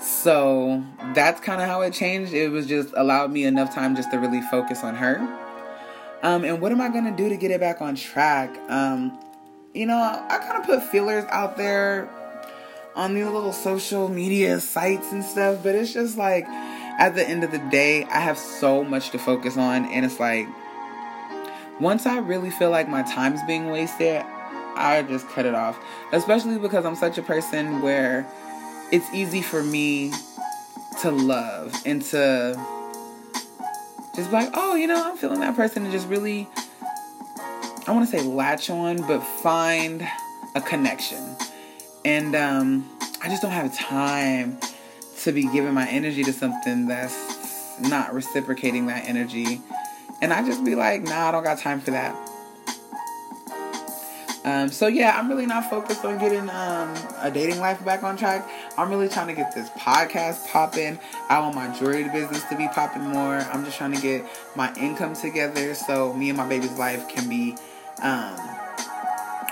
So 0.00 0.82
that's 1.14 1.40
kind 1.40 1.60
of 1.60 1.68
how 1.68 1.82
it 1.82 1.92
changed. 1.92 2.32
It 2.32 2.50
was 2.50 2.66
just 2.66 2.92
allowed 2.96 3.30
me 3.30 3.44
enough 3.44 3.74
time 3.74 3.96
just 3.96 4.10
to 4.10 4.18
really 4.18 4.42
focus 4.42 4.82
on 4.82 4.94
her. 4.96 5.16
Um, 6.22 6.44
and 6.44 6.60
what 6.60 6.72
am 6.72 6.80
I 6.80 6.88
going 6.88 7.04
to 7.04 7.10
do 7.10 7.28
to 7.28 7.36
get 7.36 7.50
it 7.50 7.60
back 7.60 7.80
on 7.80 7.96
track? 7.96 8.56
Um, 8.68 9.18
you 9.74 9.86
know, 9.86 9.96
I 9.96 10.38
kind 10.38 10.58
of 10.58 10.64
put 10.64 10.82
feelers 10.82 11.24
out 11.30 11.56
there 11.56 12.08
on 12.94 13.14
these 13.14 13.26
little 13.26 13.52
social 13.52 14.08
media 14.08 14.60
sites 14.60 15.12
and 15.12 15.24
stuff, 15.24 15.62
but 15.62 15.74
it's 15.74 15.92
just 15.92 16.16
like 16.16 16.46
at 16.46 17.14
the 17.14 17.28
end 17.28 17.44
of 17.44 17.50
the 17.50 17.58
day, 17.58 18.04
I 18.04 18.20
have 18.20 18.38
so 18.38 18.84
much 18.84 19.10
to 19.10 19.18
focus 19.18 19.56
on, 19.56 19.84
and 19.86 20.06
it's 20.06 20.20
like 20.20 20.46
once 21.80 22.06
I 22.06 22.18
really 22.18 22.50
feel 22.50 22.70
like 22.70 22.88
my 22.88 23.02
time's 23.02 23.42
being 23.46 23.70
wasted, 23.70 24.22
I 24.76 25.04
just 25.08 25.28
cut 25.28 25.44
it 25.44 25.54
off. 25.54 25.78
Especially 26.12 26.58
because 26.58 26.84
I'm 26.84 26.94
such 26.94 27.18
a 27.18 27.22
person 27.22 27.82
where 27.82 28.26
it's 28.94 29.12
easy 29.12 29.42
for 29.42 29.60
me 29.60 30.12
to 31.02 31.10
love 31.10 31.74
and 31.84 32.00
to 32.00 32.54
just 34.14 34.30
be 34.30 34.36
like, 34.36 34.50
oh, 34.54 34.76
you 34.76 34.86
know, 34.86 35.10
I'm 35.10 35.16
feeling 35.16 35.40
that 35.40 35.56
person 35.56 35.82
and 35.82 35.90
just 35.90 36.06
really 36.06 36.48
I 37.88 37.90
want 37.90 38.08
to 38.08 38.16
say 38.16 38.24
latch 38.24 38.70
on, 38.70 38.98
but 38.98 39.20
find 39.20 40.06
a 40.54 40.60
connection. 40.60 41.36
And 42.04 42.36
um, 42.36 42.88
I 43.20 43.28
just 43.28 43.42
don't 43.42 43.50
have 43.50 43.76
time 43.76 44.58
to 45.22 45.32
be 45.32 45.42
giving 45.42 45.74
my 45.74 45.88
energy 45.88 46.22
to 46.22 46.32
something 46.32 46.86
that's 46.86 47.80
not 47.80 48.14
reciprocating 48.14 48.86
that 48.86 49.08
energy. 49.08 49.60
And 50.22 50.32
I 50.32 50.46
just 50.46 50.64
be 50.64 50.76
like, 50.76 51.02
nah, 51.02 51.28
I 51.28 51.32
don't 51.32 51.42
got 51.42 51.58
time 51.58 51.80
for 51.80 51.90
that. 51.90 52.14
Um, 54.44 54.68
so 54.68 54.86
yeah, 54.86 55.18
I'm 55.18 55.28
really 55.28 55.46
not 55.46 55.70
focused 55.70 56.04
on 56.04 56.18
getting 56.18 56.50
um, 56.50 56.94
a 57.20 57.30
dating 57.32 57.60
life 57.60 57.82
back 57.84 58.02
on 58.02 58.16
track. 58.16 58.48
I'm 58.76 58.90
really 58.90 59.08
trying 59.08 59.28
to 59.28 59.34
get 59.34 59.54
this 59.54 59.70
podcast 59.70 60.46
popping. 60.48 60.98
I 61.30 61.38
want 61.40 61.54
my 61.54 61.68
jewelry 61.78 62.04
business 62.04 62.44
to 62.44 62.56
be 62.56 62.68
popping 62.68 63.02
more. 63.02 63.36
I'm 63.36 63.64
just 63.64 63.78
trying 63.78 63.92
to 63.92 64.00
get 64.00 64.24
my 64.54 64.72
income 64.74 65.14
together 65.14 65.74
so 65.74 66.12
me 66.12 66.28
and 66.28 66.36
my 66.36 66.46
baby's 66.46 66.78
life 66.78 67.08
can 67.08 67.28
be 67.28 67.56
um, 68.02 68.36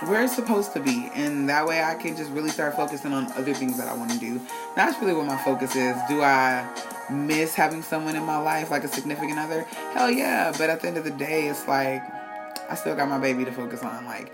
where 0.08 0.24
it's 0.24 0.34
supposed 0.34 0.72
to 0.72 0.80
be, 0.80 1.08
and 1.14 1.48
that 1.48 1.64
way 1.64 1.82
I 1.82 1.94
can 1.94 2.16
just 2.16 2.30
really 2.32 2.50
start 2.50 2.74
focusing 2.74 3.12
on 3.12 3.30
other 3.32 3.54
things 3.54 3.78
that 3.78 3.88
I 3.88 3.94
want 3.94 4.10
to 4.10 4.18
do. 4.18 4.40
That's 4.74 5.00
really 5.00 5.14
what 5.14 5.26
my 5.26 5.36
focus 5.44 5.76
is. 5.76 5.96
Do 6.08 6.22
I 6.22 6.68
miss 7.10 7.54
having 7.54 7.82
someone 7.82 8.16
in 8.16 8.24
my 8.24 8.38
life, 8.38 8.70
like 8.70 8.84
a 8.84 8.88
significant 8.88 9.38
other? 9.38 9.62
Hell 9.94 10.10
yeah! 10.10 10.52
But 10.58 10.70
at 10.70 10.80
the 10.80 10.88
end 10.88 10.96
of 10.96 11.04
the 11.04 11.12
day, 11.12 11.46
it's 11.46 11.68
like 11.68 12.02
I 12.68 12.74
still 12.74 12.96
got 12.96 13.08
my 13.08 13.18
baby 13.18 13.44
to 13.44 13.52
focus 13.52 13.82
on, 13.82 14.04
like, 14.04 14.32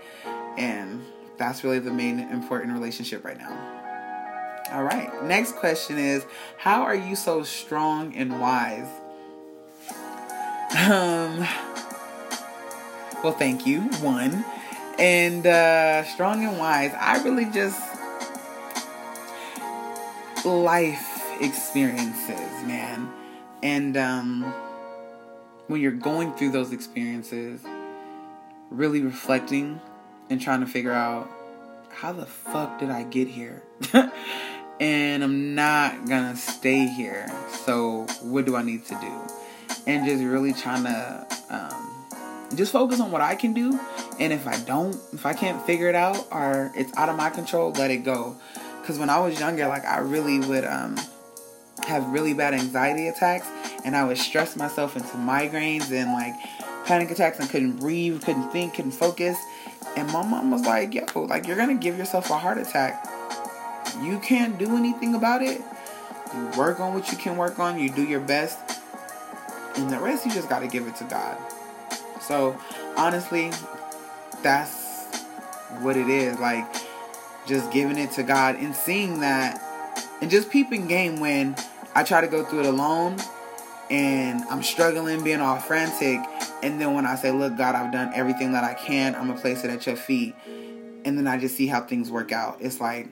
and 0.57 1.03
that's 1.37 1.63
really 1.63 1.79
the 1.79 1.91
main 1.91 2.19
important 2.19 2.73
relationship 2.73 3.23
right 3.23 3.37
now. 3.37 3.79
All 4.71 4.83
right. 4.83 5.23
Next 5.23 5.55
question 5.55 5.97
is 5.97 6.25
How 6.57 6.83
are 6.83 6.95
you 6.95 7.15
so 7.15 7.43
strong 7.43 8.15
and 8.15 8.39
wise? 8.39 8.87
Um, 10.77 11.39
well, 13.23 13.33
thank 13.33 13.65
you. 13.65 13.81
One. 14.01 14.45
And 14.99 15.47
uh, 15.47 16.03
strong 16.03 16.45
and 16.45 16.59
wise. 16.59 16.93
I 16.99 17.23
really 17.23 17.45
just 17.45 17.81
life 20.45 21.25
experiences, 21.41 22.63
man. 22.65 23.11
And 23.63 23.97
um, 23.97 24.53
when 25.67 25.81
you're 25.81 25.91
going 25.91 26.33
through 26.33 26.51
those 26.51 26.71
experiences, 26.71 27.61
really 28.69 29.01
reflecting 29.01 29.79
and 30.29 30.41
trying 30.41 30.61
to 30.61 30.67
figure 30.67 30.91
out 30.91 31.29
how 31.89 32.13
the 32.13 32.25
fuck 32.25 32.79
did 32.79 32.89
I 32.89 33.03
get 33.03 33.27
here? 33.27 33.63
and 34.79 35.23
I'm 35.23 35.55
not 35.55 36.07
gonna 36.07 36.35
stay 36.35 36.87
here. 36.87 37.27
So, 37.65 38.07
what 38.21 38.45
do 38.45 38.55
I 38.55 38.61
need 38.61 38.85
to 38.85 38.95
do? 38.95 39.75
And 39.85 40.05
just 40.05 40.23
really 40.23 40.53
trying 40.53 40.83
to 40.83 41.27
um, 41.49 42.55
just 42.55 42.71
focus 42.71 42.99
on 42.99 43.11
what 43.11 43.21
I 43.21 43.35
can 43.35 43.53
do. 43.53 43.79
And 44.19 44.33
if 44.33 44.47
I 44.47 44.57
don't, 44.59 44.95
if 45.13 45.25
I 45.25 45.33
can't 45.33 45.65
figure 45.65 45.87
it 45.87 45.95
out 45.95 46.27
or 46.31 46.71
it's 46.75 46.95
out 46.97 47.09
of 47.09 47.15
my 47.15 47.29
control, 47.29 47.71
let 47.71 47.91
it 47.91 48.03
go. 48.03 48.35
Because 48.81 48.97
when 48.97 49.09
I 49.09 49.19
was 49.19 49.39
younger, 49.39 49.67
like 49.67 49.85
I 49.85 49.99
really 49.99 50.39
would 50.39 50.65
um, 50.65 50.97
have 51.87 52.07
really 52.09 52.33
bad 52.33 52.53
anxiety 52.53 53.07
attacks, 53.07 53.47
and 53.85 53.95
I 53.95 54.05
would 54.05 54.17
stress 54.17 54.55
myself 54.55 54.95
into 54.95 55.09
migraines 55.09 55.91
and 55.91 56.11
like 56.13 56.33
panic 56.85 57.11
attacks 57.11 57.39
and 57.39 57.49
couldn't 57.49 57.77
breathe, 57.77 58.23
couldn't 58.23 58.49
think, 58.51 58.75
couldn't 58.75 58.91
focus. 58.91 59.37
And 59.95 60.07
my 60.11 60.25
mom 60.25 60.51
was 60.51 60.65
like, 60.65 60.93
yo, 60.93 61.05
like 61.23 61.47
you're 61.47 61.57
gonna 61.57 61.75
give 61.75 61.97
yourself 61.97 62.29
a 62.29 62.37
heart 62.37 62.57
attack. 62.57 63.05
You 64.01 64.19
can't 64.19 64.57
do 64.57 64.77
anything 64.77 65.15
about 65.15 65.41
it. 65.41 65.61
You 66.33 66.51
work 66.57 66.79
on 66.79 66.93
what 66.93 67.11
you 67.11 67.17
can 67.17 67.37
work 67.37 67.59
on, 67.59 67.79
you 67.79 67.89
do 67.89 68.03
your 68.03 68.19
best. 68.19 68.59
And 69.75 69.89
the 69.89 69.99
rest 69.99 70.25
you 70.25 70.31
just 70.31 70.49
gotta 70.49 70.67
give 70.67 70.87
it 70.87 70.95
to 70.97 71.03
God. 71.05 71.37
So 72.21 72.59
honestly, 72.97 73.51
that's 74.41 75.07
what 75.81 75.97
it 75.97 76.09
is. 76.09 76.39
Like 76.39 76.65
just 77.47 77.71
giving 77.71 77.97
it 77.97 78.11
to 78.11 78.23
God 78.23 78.55
and 78.55 78.75
seeing 78.75 79.21
that 79.21 79.61
and 80.21 80.29
just 80.29 80.49
peeping 80.49 80.87
game 80.87 81.19
when 81.19 81.55
I 81.95 82.03
try 82.03 82.21
to 82.21 82.27
go 82.27 82.43
through 82.43 82.61
it 82.61 82.65
alone 82.67 83.17
and 83.89 84.41
I'm 84.49 84.61
struggling, 84.61 85.23
being 85.23 85.41
all 85.41 85.57
frantic. 85.57 86.19
And 86.61 86.79
then 86.79 86.93
when 86.93 87.05
I 87.05 87.15
say, 87.15 87.31
Look, 87.31 87.57
God, 87.57 87.75
I've 87.75 87.91
done 87.91 88.11
everything 88.13 88.51
that 88.53 88.63
I 88.63 88.73
can, 88.73 89.15
I'm 89.15 89.27
gonna 89.27 89.39
place 89.39 89.63
it 89.63 89.69
at 89.69 89.85
your 89.85 89.95
feet. 89.95 90.35
And 91.05 91.17
then 91.17 91.27
I 91.27 91.37
just 91.37 91.55
see 91.55 91.67
how 91.67 91.81
things 91.81 92.11
work 92.11 92.31
out. 92.31 92.57
It's 92.59 92.81
like, 92.81 93.07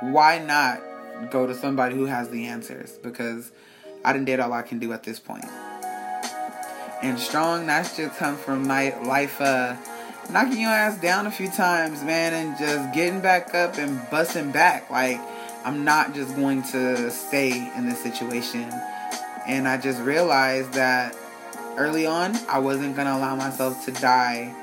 why 0.00 0.38
not 0.38 0.80
go 1.30 1.46
to 1.46 1.54
somebody 1.54 1.94
who 1.94 2.06
has 2.06 2.30
the 2.30 2.46
answers? 2.46 2.92
Because 2.98 3.52
I 4.04 4.12
didn't 4.12 4.24
did 4.24 4.40
all 4.40 4.52
I 4.52 4.62
can 4.62 4.78
do 4.78 4.92
at 4.92 5.02
this 5.04 5.20
point. 5.20 5.44
And 7.02 7.18
strong, 7.18 7.66
that's 7.66 7.96
just 7.96 8.16
come 8.16 8.36
from 8.36 8.66
my 8.66 8.98
life 9.02 9.40
uh 9.40 9.76
knocking 10.30 10.60
your 10.60 10.70
ass 10.70 10.98
down 11.00 11.26
a 11.26 11.30
few 11.30 11.50
times, 11.50 12.02
man, 12.02 12.32
and 12.32 12.58
just 12.58 12.94
getting 12.94 13.20
back 13.20 13.54
up 13.54 13.76
and 13.76 14.00
busting 14.10 14.50
back. 14.52 14.90
Like 14.90 15.20
I'm 15.64 15.84
not 15.84 16.14
just 16.14 16.34
going 16.34 16.62
to 16.64 17.10
stay 17.10 17.70
in 17.76 17.88
this 17.88 18.02
situation. 18.02 18.72
And 19.46 19.66
I 19.66 19.76
just 19.76 20.00
realized 20.00 20.72
that 20.74 21.16
early 21.76 22.06
on, 22.06 22.36
I 22.48 22.58
wasn't 22.58 22.94
going 22.94 23.06
to 23.06 23.14
allow 23.14 23.34
myself 23.34 23.84
to 23.86 23.92
die, 23.92 24.54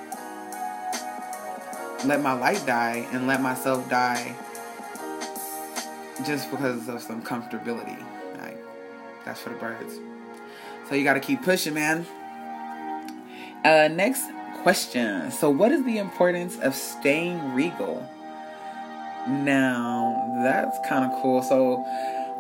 let 2.06 2.22
my 2.22 2.34
light 2.34 2.66
die, 2.66 3.08
and 3.12 3.28
let 3.28 3.42
myself 3.42 3.90
die 3.90 4.36
just 6.26 6.50
because 6.52 6.88
of 6.88 7.02
some 7.02 7.22
comfortability. 7.22 7.98
Like, 8.40 8.58
that's 9.26 9.42
for 9.42 9.50
the 9.50 9.56
birds. 9.56 10.00
So 10.88 10.96
you 10.96 11.04
got 11.04 11.14
to 11.14 11.20
keep 11.20 11.44
pushing, 11.44 11.74
man. 11.74 12.06
Uh, 13.64 13.90
next 13.90 14.24
question. 14.64 15.32
So, 15.32 15.50
what 15.50 15.72
is 15.72 15.84
the 15.86 15.98
importance 15.98 16.58
of 16.60 16.74
staying 16.74 17.54
regal? 17.54 18.08
Now, 19.28 20.40
that's 20.44 20.78
kind 20.88 21.06
of 21.06 21.22
cool. 21.22 21.42
So, 21.44 21.84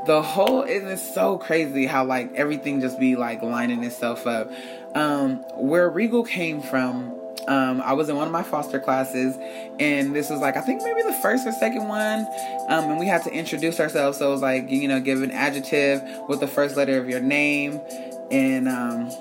the 0.09 0.23
whole 0.23 0.63
isn't 0.63 0.97
so 0.97 1.37
crazy 1.37 1.85
how 1.85 2.03
like 2.03 2.33
everything 2.33 2.81
just 2.81 2.99
be 2.99 3.15
like 3.15 3.43
lining 3.43 3.83
itself 3.83 4.25
up. 4.25 4.51
Um, 4.95 5.35
where 5.55 5.87
Regal 5.87 6.23
came 6.23 6.63
from, 6.63 7.13
um, 7.47 7.79
I 7.79 7.93
was 7.93 8.09
in 8.09 8.15
one 8.15 8.25
of 8.25 8.33
my 8.33 8.41
foster 8.41 8.79
classes, 8.79 9.37
and 9.79 10.15
this 10.15 10.31
was 10.31 10.39
like 10.39 10.57
I 10.57 10.61
think 10.61 10.81
maybe 10.81 11.03
the 11.03 11.13
first 11.21 11.45
or 11.45 11.51
second 11.51 11.87
one, 11.87 12.21
um, 12.69 12.89
and 12.89 12.99
we 12.99 13.05
had 13.05 13.21
to 13.25 13.31
introduce 13.31 13.79
ourselves. 13.79 14.17
So 14.17 14.29
it 14.29 14.31
was 14.31 14.41
like 14.41 14.71
you 14.71 14.87
know 14.87 14.99
give 14.99 15.21
an 15.21 15.29
adjective 15.29 16.01
with 16.27 16.39
the 16.39 16.47
first 16.47 16.75
letter 16.75 16.97
of 16.97 17.07
your 17.07 17.21
name, 17.21 17.79
and 18.31 18.67
um, 18.67 19.11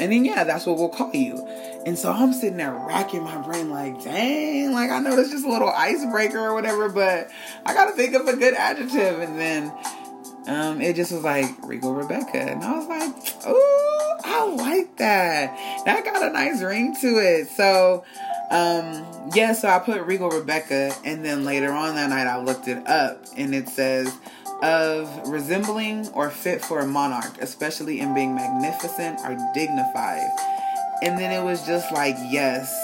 and 0.00 0.10
then 0.10 0.24
yeah, 0.24 0.42
that's 0.42 0.66
what 0.66 0.78
we'll 0.78 0.88
call 0.88 1.12
you. 1.14 1.46
And 1.86 1.96
so 1.96 2.12
I'm 2.12 2.32
sitting 2.32 2.56
there 2.56 2.74
racking 2.74 3.22
my 3.22 3.38
brain, 3.38 3.70
like, 3.70 4.02
dang, 4.02 4.72
like 4.72 4.90
I 4.90 4.98
know 4.98 5.14
that's 5.14 5.30
just 5.30 5.46
a 5.46 5.48
little 5.48 5.70
icebreaker 5.70 6.38
or 6.38 6.54
whatever, 6.54 6.88
but 6.88 7.30
I 7.64 7.72
gotta 7.72 7.92
think 7.92 8.14
of 8.14 8.26
a 8.26 8.36
good 8.36 8.54
adjective. 8.54 9.20
And 9.20 9.38
then 9.38 9.72
um, 10.48 10.80
it 10.80 10.96
just 10.96 11.12
was 11.12 11.22
like 11.22 11.46
Regal 11.62 11.94
Rebecca, 11.94 12.38
and 12.38 12.62
I 12.62 12.76
was 12.76 12.86
like, 12.86 13.34
oh, 13.46 14.20
I 14.24 14.46
like 14.54 14.96
that. 14.96 15.84
That 15.84 16.04
got 16.04 16.22
a 16.22 16.32
nice 16.32 16.62
ring 16.62 16.96
to 17.02 17.06
it. 17.18 17.48
So, 17.48 18.04
um, 18.50 19.30
yeah, 19.34 19.52
so 19.52 19.68
I 19.68 19.78
put 19.78 20.00
Regal 20.02 20.30
Rebecca, 20.30 20.94
and 21.04 21.24
then 21.24 21.44
later 21.44 21.70
on 21.70 21.94
that 21.96 22.10
night 22.10 22.26
I 22.26 22.42
looked 22.42 22.66
it 22.66 22.86
up, 22.88 23.26
and 23.36 23.54
it 23.54 23.68
says 23.68 24.12
of 24.62 25.28
resembling 25.28 26.08
or 26.08 26.30
fit 26.30 26.64
for 26.64 26.80
a 26.80 26.86
monarch, 26.86 27.40
especially 27.40 28.00
in 28.00 28.14
being 28.14 28.34
magnificent 28.34 29.20
or 29.20 29.36
dignified. 29.54 30.28
And 31.02 31.18
then 31.18 31.30
it 31.30 31.44
was 31.44 31.64
just 31.64 31.92
like, 31.92 32.16
yes, 32.28 32.74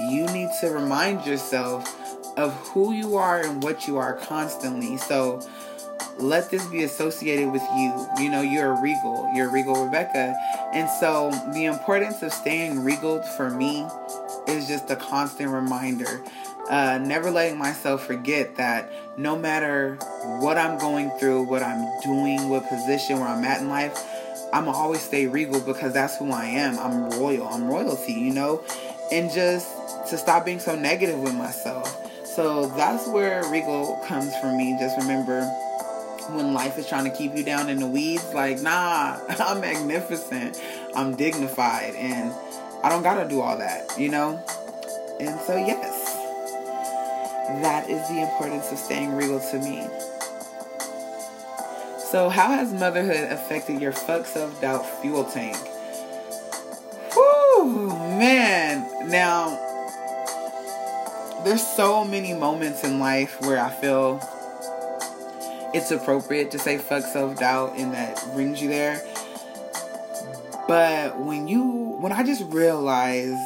you 0.00 0.26
need 0.26 0.50
to 0.60 0.70
remind 0.70 1.24
yourself 1.24 1.88
of 2.36 2.52
who 2.68 2.92
you 2.92 3.16
are 3.16 3.40
and 3.40 3.62
what 3.62 3.86
you 3.86 3.96
are 3.98 4.14
constantly. 4.14 4.96
So 4.96 5.40
let 6.22 6.50
this 6.50 6.64
be 6.66 6.84
associated 6.84 7.50
with 7.50 7.62
you. 7.76 8.06
You 8.18 8.30
know, 8.30 8.40
you're 8.40 8.72
a 8.72 8.80
regal, 8.80 9.30
you're 9.34 9.48
a 9.48 9.52
regal 9.52 9.84
Rebecca. 9.84 10.34
And 10.72 10.88
so 10.88 11.30
the 11.52 11.64
importance 11.64 12.22
of 12.22 12.32
staying 12.32 12.84
regal 12.84 13.22
for 13.36 13.50
me 13.50 13.86
is 14.48 14.68
just 14.68 14.90
a 14.90 14.96
constant 14.96 15.50
reminder. 15.50 16.22
Uh, 16.70 16.98
never 16.98 17.30
letting 17.30 17.58
myself 17.58 18.06
forget 18.06 18.56
that 18.56 19.18
no 19.18 19.36
matter 19.36 19.96
what 20.40 20.56
I'm 20.56 20.78
going 20.78 21.10
through, 21.18 21.42
what 21.42 21.62
I'm 21.62 22.00
doing, 22.02 22.48
what 22.48 22.68
position 22.68 23.18
where 23.18 23.28
I'm 23.28 23.44
at 23.44 23.60
in 23.60 23.68
life, 23.68 23.98
I'm 24.52 24.66
gonna 24.66 24.76
always 24.76 25.00
stay 25.00 25.26
regal 25.26 25.60
because 25.60 25.92
that's 25.92 26.16
who 26.16 26.30
I 26.30 26.44
am. 26.44 26.78
I'm 26.78 27.10
royal. 27.18 27.48
I'm 27.48 27.64
royalty, 27.64 28.12
you 28.12 28.32
know? 28.32 28.64
And 29.10 29.30
just 29.30 29.68
to 30.08 30.16
stop 30.16 30.44
being 30.44 30.60
so 30.60 30.74
negative 30.76 31.18
with 31.18 31.34
myself. 31.34 31.98
So 32.24 32.66
that's 32.76 33.06
where 33.08 33.44
regal 33.50 34.00
comes 34.06 34.34
from 34.36 34.56
me. 34.56 34.76
Just 34.80 34.98
remember 34.98 35.40
when 36.30 36.52
life 36.52 36.78
is 36.78 36.88
trying 36.88 37.04
to 37.04 37.16
keep 37.16 37.36
you 37.36 37.44
down 37.44 37.68
in 37.68 37.78
the 37.78 37.86
weeds, 37.86 38.32
like, 38.34 38.60
nah, 38.60 39.18
I'm 39.28 39.60
magnificent. 39.60 40.60
I'm 40.94 41.14
dignified 41.16 41.94
and 41.94 42.32
I 42.82 42.88
don't 42.88 43.02
gotta 43.02 43.28
do 43.28 43.40
all 43.40 43.58
that, 43.58 43.98
you 43.98 44.08
know? 44.08 44.42
And 45.20 45.40
so, 45.40 45.56
yes, 45.56 46.14
that 47.62 47.88
is 47.88 48.06
the 48.08 48.22
importance 48.22 48.72
of 48.72 48.78
staying 48.78 49.14
real 49.14 49.40
to 49.50 49.58
me. 49.58 49.86
So, 52.10 52.28
how 52.28 52.48
has 52.48 52.72
motherhood 52.72 53.32
affected 53.32 53.80
your 53.80 53.92
fuck 53.92 54.26
self 54.26 54.60
doubt 54.60 54.84
fuel 55.00 55.24
tank? 55.24 55.56
Whew, 57.14 57.88
man. 57.88 59.08
Now, 59.08 59.58
there's 61.44 61.66
so 61.66 62.04
many 62.04 62.34
moments 62.34 62.84
in 62.84 62.98
life 62.98 63.40
where 63.40 63.58
I 63.58 63.70
feel 63.70 64.20
it's 65.74 65.90
appropriate 65.90 66.50
to 66.52 66.58
say 66.58 66.78
fuck 66.78 67.04
self 67.04 67.38
doubt 67.38 67.74
and 67.76 67.92
that 67.94 68.22
brings 68.34 68.60
you 68.60 68.68
there. 68.68 69.02
But 70.68 71.18
when 71.18 71.48
you, 71.48 71.62
when 72.00 72.12
I 72.12 72.22
just 72.22 72.44
realize, 72.44 73.38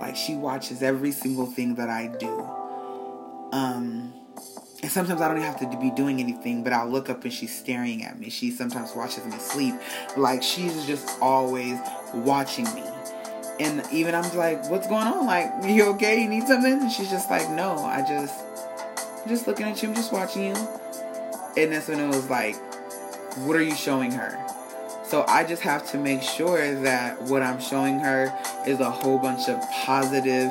like, 0.00 0.16
she 0.16 0.34
watches 0.34 0.82
every 0.82 1.12
single 1.12 1.46
thing 1.46 1.74
that 1.76 1.90
I 1.90 2.08
do, 2.08 2.40
um, 3.52 4.12
and 4.82 4.90
sometimes 4.90 5.20
I 5.20 5.28
don't 5.28 5.38
even 5.38 5.50
have 5.50 5.60
to 5.70 5.78
be 5.78 5.90
doing 5.90 6.20
anything, 6.20 6.62
but 6.62 6.72
I'll 6.72 6.88
look 6.88 7.10
up 7.10 7.24
and 7.24 7.32
she's 7.32 7.56
staring 7.56 8.04
at 8.04 8.18
me. 8.18 8.30
She 8.30 8.50
sometimes 8.50 8.94
watches 8.94 9.24
me 9.24 9.38
sleep. 9.38 9.74
Like, 10.16 10.42
she's 10.42 10.86
just 10.86 11.18
always 11.20 11.78
watching 12.14 12.64
me. 12.74 12.84
And 13.58 13.82
even 13.90 14.14
I'm 14.14 14.36
like, 14.36 14.68
what's 14.70 14.86
going 14.86 15.06
on? 15.06 15.26
Like, 15.26 15.50
you 15.64 15.86
okay? 15.94 16.22
You 16.22 16.28
need 16.28 16.46
something? 16.46 16.72
And 16.82 16.92
she's 16.92 17.10
just 17.10 17.30
like, 17.30 17.48
no, 17.50 17.78
I 17.78 18.02
just, 18.02 18.34
I'm 19.22 19.28
just 19.28 19.46
looking 19.46 19.66
at 19.66 19.82
you. 19.82 19.88
I'm 19.88 19.94
just 19.94 20.12
watching 20.12 20.44
you. 20.44 20.54
And 21.56 21.72
that's 21.72 21.88
when 21.88 22.00
it 22.00 22.08
was 22.08 22.28
like, 22.28 22.56
what 23.38 23.56
are 23.56 23.62
you 23.62 23.74
showing 23.74 24.12
her? 24.12 24.42
So 25.04 25.24
I 25.28 25.44
just 25.44 25.62
have 25.62 25.88
to 25.92 25.98
make 25.98 26.22
sure 26.22 26.74
that 26.82 27.22
what 27.22 27.42
I'm 27.42 27.60
showing 27.60 28.00
her 28.00 28.36
is 28.66 28.80
a 28.80 28.90
whole 28.90 29.18
bunch 29.18 29.48
of 29.48 29.60
positive, 29.84 30.50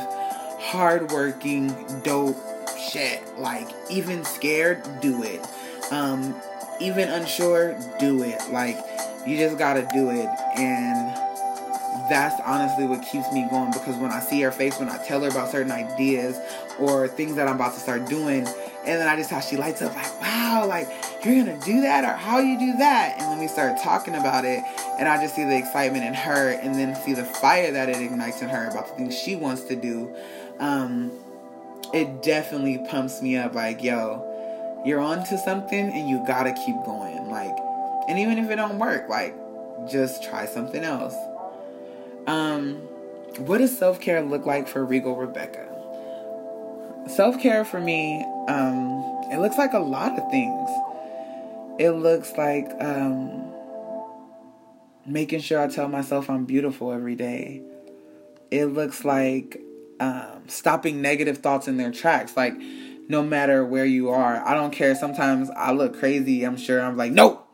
hardworking, 0.59 1.75
dope 2.03 2.37
shit. 2.77 3.21
Like, 3.37 3.67
even 3.89 4.23
scared, 4.23 4.81
do 5.01 5.23
it. 5.23 5.45
Um, 5.91 6.35
even 6.79 7.09
unsure, 7.09 7.77
do 7.99 8.23
it. 8.23 8.41
Like, 8.51 8.77
you 9.27 9.37
just 9.37 9.57
gotta 9.57 9.87
do 9.93 10.09
it. 10.09 10.29
And 10.57 11.13
that's 12.09 12.39
honestly 12.45 12.85
what 12.85 13.01
keeps 13.01 13.31
me 13.31 13.47
going 13.49 13.71
because 13.71 13.95
when 13.97 14.11
I 14.11 14.19
see 14.19 14.41
her 14.41 14.51
face, 14.51 14.79
when 14.79 14.89
I 14.89 15.03
tell 15.05 15.21
her 15.21 15.29
about 15.29 15.49
certain 15.49 15.71
ideas 15.71 16.39
or 16.79 17.07
things 17.07 17.35
that 17.35 17.47
I'm 17.47 17.55
about 17.55 17.73
to 17.73 17.79
start 17.79 18.07
doing, 18.07 18.47
and 18.87 18.99
then 18.99 19.07
I 19.07 19.15
just 19.15 19.29
how 19.29 19.39
she 19.39 19.57
lights 19.57 19.81
up 19.81 19.95
like, 19.95 20.21
wow, 20.21 20.65
like 20.67 20.87
you're 21.23 21.35
gonna 21.43 21.59
do 21.65 21.81
that 21.81 22.03
or 22.03 22.15
how 22.15 22.39
you 22.39 22.57
do 22.59 22.77
that, 22.77 23.15
and 23.19 23.31
then 23.31 23.39
we 23.39 23.47
start 23.47 23.77
talking 23.81 24.15
about 24.15 24.45
it, 24.45 24.63
and 24.99 25.07
I 25.07 25.21
just 25.21 25.35
see 25.35 25.43
the 25.43 25.57
excitement 25.57 26.03
in 26.05 26.13
her, 26.13 26.51
and 26.51 26.75
then 26.75 26.95
see 26.95 27.13
the 27.13 27.25
fire 27.25 27.71
that 27.71 27.89
it 27.89 27.97
ignites 27.97 28.41
in 28.41 28.49
her 28.49 28.67
about 28.69 28.89
the 28.89 28.95
things 28.95 29.17
she 29.17 29.35
wants 29.35 29.63
to 29.63 29.75
do. 29.75 30.13
Um, 30.59 31.11
it 31.93 32.23
definitely 32.23 32.79
pumps 32.89 33.21
me 33.21 33.37
up 33.37 33.53
like, 33.55 33.83
yo, 33.83 34.83
you're 34.85 34.99
on 34.99 35.23
to 35.25 35.37
something 35.37 35.91
and 35.91 36.09
you 36.09 36.23
gotta 36.27 36.53
keep 36.53 36.75
going. 36.85 37.29
Like, 37.29 37.55
and 38.07 38.19
even 38.19 38.37
if 38.37 38.49
it 38.49 38.55
don't 38.55 38.77
work, 38.79 39.09
like, 39.09 39.35
just 39.89 40.23
try 40.23 40.45
something 40.45 40.83
else. 40.83 41.15
Um, 42.27 42.75
what 43.37 43.59
does 43.59 43.77
self 43.77 43.99
care 43.99 44.21
look 44.21 44.45
like 44.45 44.67
for 44.67 44.85
Regal 44.85 45.15
Rebecca? 45.15 45.74
Self 47.07 47.39
care 47.39 47.63
for 47.63 47.79
me, 47.79 48.23
um, 48.47 49.21
it 49.31 49.39
looks 49.39 49.57
like 49.57 49.73
a 49.73 49.79
lot 49.79 50.17
of 50.17 50.29
things. 50.31 50.69
It 51.79 51.91
looks 51.91 52.33
like 52.37 52.71
um, 52.79 53.51
making 55.05 55.41
sure 55.41 55.61
I 55.61 55.67
tell 55.67 55.87
myself 55.87 56.29
I'm 56.29 56.45
beautiful 56.45 56.91
every 56.91 57.15
day. 57.15 57.61
It 58.49 58.65
looks 58.65 59.05
like 59.05 59.61
um, 59.99 60.43
stopping 60.47 61.01
negative 61.01 61.39
thoughts 61.39 61.67
in 61.67 61.77
their 61.77 61.91
tracks. 61.91 62.35
Like, 62.35 62.55
no 63.07 63.21
matter 63.21 63.65
where 63.65 63.85
you 63.85 64.09
are, 64.09 64.37
I 64.45 64.53
don't 64.53 64.71
care. 64.71 64.95
Sometimes 64.95 65.49
I 65.51 65.73
look 65.73 65.99
crazy. 65.99 66.43
I'm 66.43 66.57
sure 66.57 66.81
I'm 66.81 66.97
like, 66.97 67.11
nope. 67.11 67.47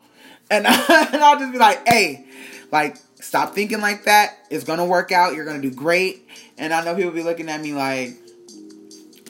And, 0.50 0.66
I, 0.66 1.08
and 1.12 1.22
I'll 1.22 1.38
just 1.38 1.52
be 1.52 1.58
like, 1.58 1.86
hey, 1.86 2.26
like, 2.70 2.96
Stop 3.22 3.54
thinking 3.54 3.80
like 3.80 4.04
that. 4.04 4.36
It's 4.50 4.64
gonna 4.64 4.84
work 4.84 5.12
out. 5.12 5.34
You're 5.34 5.44
gonna 5.44 5.62
do 5.62 5.70
great. 5.70 6.28
And 6.58 6.74
I 6.74 6.84
know 6.84 6.96
people 6.96 7.12
be 7.12 7.22
looking 7.22 7.48
at 7.48 7.60
me 7.60 7.72
like, 7.72 8.16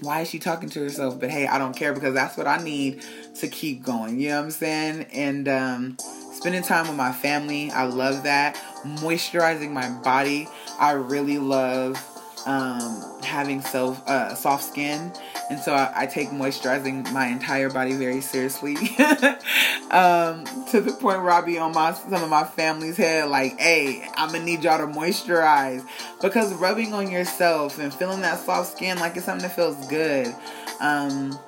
why 0.02 0.20
is 0.20 0.28
she 0.28 0.38
talking 0.38 0.68
to 0.70 0.80
herself? 0.80 1.18
But 1.18 1.30
hey, 1.30 1.46
I 1.46 1.58
don't 1.58 1.74
care 1.74 1.92
because 1.92 2.14
that's 2.14 2.36
what 2.36 2.46
I 2.46 2.58
need 2.58 3.02
to 3.36 3.48
keep 3.48 3.82
going. 3.82 4.20
You 4.20 4.30
know 4.30 4.38
what 4.38 4.44
I'm 4.46 4.50
saying? 4.50 5.06
And 5.12 5.48
um, 5.48 5.96
spending 6.32 6.62
time 6.62 6.88
with 6.88 6.96
my 6.96 7.12
family, 7.12 7.70
I 7.70 7.84
love 7.84 8.24
that. 8.24 8.56
Moisturizing 8.84 9.70
my 9.70 9.88
body, 10.02 10.48
I 10.78 10.92
really 10.92 11.38
love 11.38 12.04
um, 12.46 13.20
having 13.22 13.60
so 13.60 13.92
uh, 14.06 14.34
soft 14.34 14.64
skin, 14.64 15.12
and 15.50 15.60
so 15.60 15.72
I, 15.72 15.92
I, 15.94 16.06
take 16.06 16.30
moisturizing 16.30 17.10
my 17.12 17.26
entire 17.26 17.70
body 17.70 17.92
very 17.92 18.20
seriously. 18.20 18.74
um, 19.90 20.44
to 20.70 20.80
the 20.80 20.96
point 20.98 21.22
where 21.22 21.30
I 21.30 21.40
be 21.40 21.58
on 21.58 21.72
my 21.72 21.92
some 21.92 22.22
of 22.22 22.28
my 22.28 22.44
family's 22.44 22.96
head, 22.96 23.28
like, 23.28 23.58
"Hey, 23.58 24.08
I'm 24.16 24.32
gonna 24.32 24.44
need 24.44 24.64
y'all 24.64 24.78
to 24.78 24.92
moisturize," 24.92 25.86
because 26.20 26.52
rubbing 26.54 26.92
on 26.94 27.10
yourself 27.10 27.78
and 27.78 27.92
feeling 27.92 28.22
that 28.22 28.38
soft 28.40 28.76
skin, 28.76 28.98
like 28.98 29.16
it's 29.16 29.26
something 29.26 29.48
that 29.48 29.54
feels 29.54 29.86
good. 29.88 30.34
Um, 30.80 31.38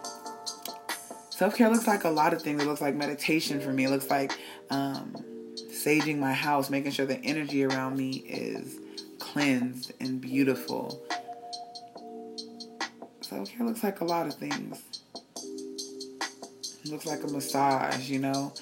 Self 1.35 1.57
care 1.57 1.69
looks 1.69 1.89
like 1.89 2.05
a 2.05 2.11
lot 2.11 2.33
of 2.33 2.43
things. 2.43 2.63
It 2.63 2.67
looks 2.69 2.81
like 2.81 2.95
meditation 2.95 3.61
for 3.61 3.73
me. 3.73 3.87
It 3.87 3.91
looks 3.91 4.09
like 4.09 4.39
um, 4.71 5.17
saging 5.57 6.19
my 6.19 6.33
house, 6.33 6.71
making 6.71 6.93
sure 6.93 7.07
the 7.07 7.21
energy 7.25 7.65
around 7.65 7.97
me 7.97 8.19
is 8.19 8.79
cleansed 9.35 9.93
and 9.99 10.21
beautiful. 10.21 11.05
Self 13.21 13.51
care 13.51 13.67
looks 13.67 13.83
like 13.83 14.01
a 14.01 14.05
lot 14.05 14.29
of 14.29 14.35
things. 14.35 14.81
It 16.85 16.89
looks 16.89 17.05
like 17.05 17.25
a 17.25 17.27
massage, 17.27 18.09
you 18.09 18.21
know? 18.21 18.53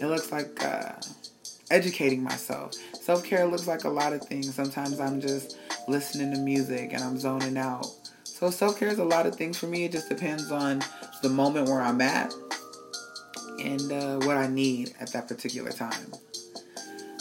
It 0.00 0.06
looks 0.06 0.32
like 0.32 0.64
uh, 0.64 0.92
educating 1.70 2.22
myself. 2.22 2.72
Self 2.98 3.24
care 3.24 3.44
looks 3.44 3.66
like 3.66 3.84
a 3.84 3.90
lot 3.90 4.14
of 4.14 4.22
things. 4.22 4.54
Sometimes 4.54 5.00
I'm 5.00 5.20
just 5.20 5.58
listening 5.86 6.32
to 6.32 6.38
music 6.38 6.94
and 6.94 7.04
I'm 7.04 7.18
zoning 7.18 7.58
out. 7.58 7.86
So 8.24 8.48
self 8.48 8.78
care 8.78 8.88
is 8.88 9.00
a 9.00 9.04
lot 9.04 9.26
of 9.26 9.36
things 9.36 9.58
for 9.58 9.66
me. 9.66 9.84
It 9.84 9.92
just 9.92 10.08
depends 10.08 10.50
on 10.50 10.80
the 11.22 11.28
moment 11.28 11.68
where 11.68 11.82
I'm 11.82 12.00
at 12.00 12.32
and 13.62 13.92
uh, 13.92 14.16
what 14.20 14.38
I 14.38 14.46
need 14.46 14.94
at 14.98 15.12
that 15.12 15.28
particular 15.28 15.72
time. 15.72 16.10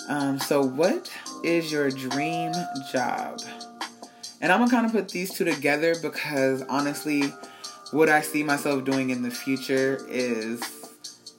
Um, 0.08 0.40
so, 0.40 0.62
what 0.62 1.12
is 1.44 1.72
your 1.72 1.90
dream 1.90 2.54
job? 2.92 3.42
And 4.42 4.52
I'm 4.52 4.60
gonna 4.60 4.72
kind 4.72 4.86
of 4.86 4.92
put 4.92 5.10
these 5.10 5.34
two 5.34 5.46
together 5.46 5.96
because 6.02 6.64
honestly, 6.64 7.32
what 7.92 8.10
I 8.10 8.22
see 8.22 8.44
myself 8.44 8.86
doing 8.86 9.10
in 9.10 9.22
the 9.22 9.32
future 9.32 10.00
is 10.10 10.62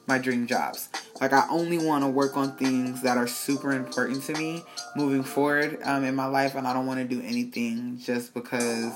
my 0.07 0.17
dream 0.17 0.47
jobs. 0.47 0.89
Like, 1.21 1.33
I 1.33 1.47
only 1.49 1.77
want 1.77 2.03
to 2.03 2.09
work 2.09 2.35
on 2.35 2.55
things 2.57 3.01
that 3.01 3.17
are 3.17 3.27
super 3.27 3.71
important 3.71 4.23
to 4.23 4.33
me 4.33 4.63
moving 4.95 5.23
forward 5.23 5.79
um, 5.83 6.03
in 6.03 6.15
my 6.15 6.25
life, 6.25 6.55
and 6.55 6.67
I 6.67 6.73
don't 6.73 6.85
want 6.85 6.99
to 6.99 7.15
do 7.15 7.21
anything 7.21 7.97
just 7.97 8.33
because, 8.33 8.93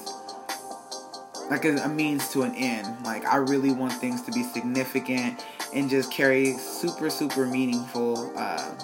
like, 1.49 1.63
a 1.65 1.87
means 1.87 2.29
to 2.29 2.41
an 2.41 2.53
end. 2.55 3.05
Like, 3.05 3.25
I 3.25 3.37
really 3.37 3.71
want 3.71 3.93
things 3.93 4.21
to 4.23 4.31
be 4.31 4.43
significant 4.43 5.43
and 5.73 5.89
just 5.89 6.11
carry 6.11 6.53
super, 6.53 7.09
super 7.09 7.45
meaningful. 7.45 8.33
Uh, 8.35 8.75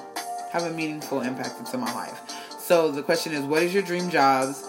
have 0.53 0.63
a 0.63 0.71
meaningful 0.71 1.21
impact 1.21 1.59
into 1.59 1.77
my 1.79 1.91
life. 1.95 2.21
So 2.59 2.91
the 2.91 3.01
question 3.01 3.33
is, 3.33 3.41
what 3.41 3.63
is 3.63 3.73
your 3.73 3.81
dream 3.81 4.09
jobs? 4.11 4.63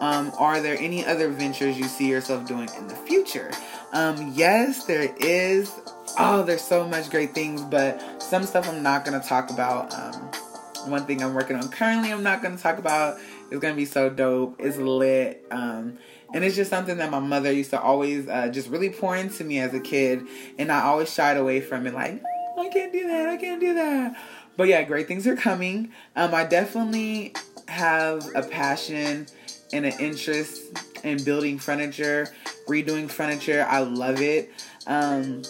Um, 0.00 0.32
are 0.36 0.60
there 0.60 0.76
any 0.78 1.06
other 1.06 1.28
ventures 1.28 1.78
you 1.78 1.84
see 1.84 2.08
yourself 2.08 2.46
doing 2.46 2.68
in 2.76 2.88
the 2.88 2.96
future? 2.96 3.50
Um, 3.92 4.32
yes, 4.34 4.84
there 4.84 5.14
is. 5.18 5.72
Oh, 6.18 6.42
there's 6.42 6.62
so 6.62 6.86
much 6.86 7.08
great 7.08 7.34
things, 7.34 7.62
but 7.62 8.20
some 8.20 8.42
stuff 8.42 8.68
I'm 8.68 8.82
not 8.82 9.04
gonna 9.04 9.22
talk 9.22 9.50
about. 9.50 9.94
Um, 9.94 10.90
one 10.90 11.06
thing 11.06 11.22
I'm 11.22 11.34
working 11.34 11.56
on 11.56 11.68
currently, 11.68 12.12
I'm 12.12 12.24
not 12.24 12.42
gonna 12.42 12.58
talk 12.58 12.78
about. 12.78 13.18
It's 13.50 13.60
gonna 13.60 13.74
be 13.74 13.84
so 13.84 14.10
dope. 14.10 14.56
It's 14.58 14.76
lit. 14.76 15.46
Um, 15.50 15.98
and 16.34 16.44
it's 16.44 16.56
just 16.56 16.68
something 16.68 16.98
that 16.98 17.10
my 17.10 17.20
mother 17.20 17.50
used 17.50 17.70
to 17.70 17.80
always 17.80 18.28
uh, 18.28 18.48
just 18.48 18.68
really 18.68 18.90
pour 18.90 19.16
into 19.16 19.44
me 19.44 19.60
as 19.60 19.72
a 19.72 19.80
kid, 19.80 20.26
and 20.58 20.70
I 20.70 20.82
always 20.82 21.12
shied 21.12 21.36
away 21.36 21.60
from 21.60 21.86
it. 21.86 21.94
Like, 21.94 22.22
I 22.58 22.68
can't 22.68 22.92
do 22.92 23.06
that. 23.06 23.28
I 23.28 23.36
can't 23.36 23.60
do 23.60 23.74
that. 23.74 24.16
But 24.58 24.66
yeah, 24.66 24.82
great 24.82 25.06
things 25.06 25.24
are 25.28 25.36
coming. 25.36 25.92
Um, 26.16 26.34
I 26.34 26.44
definitely 26.44 27.32
have 27.68 28.28
a 28.34 28.42
passion 28.42 29.28
and 29.72 29.86
an 29.86 29.92
interest 30.00 30.60
in 31.04 31.22
building 31.22 31.60
furniture, 31.60 32.26
redoing 32.66 33.08
furniture. 33.08 33.64
I 33.68 33.78
love 33.78 34.20
it. 34.20 34.50
Um, 34.88 35.42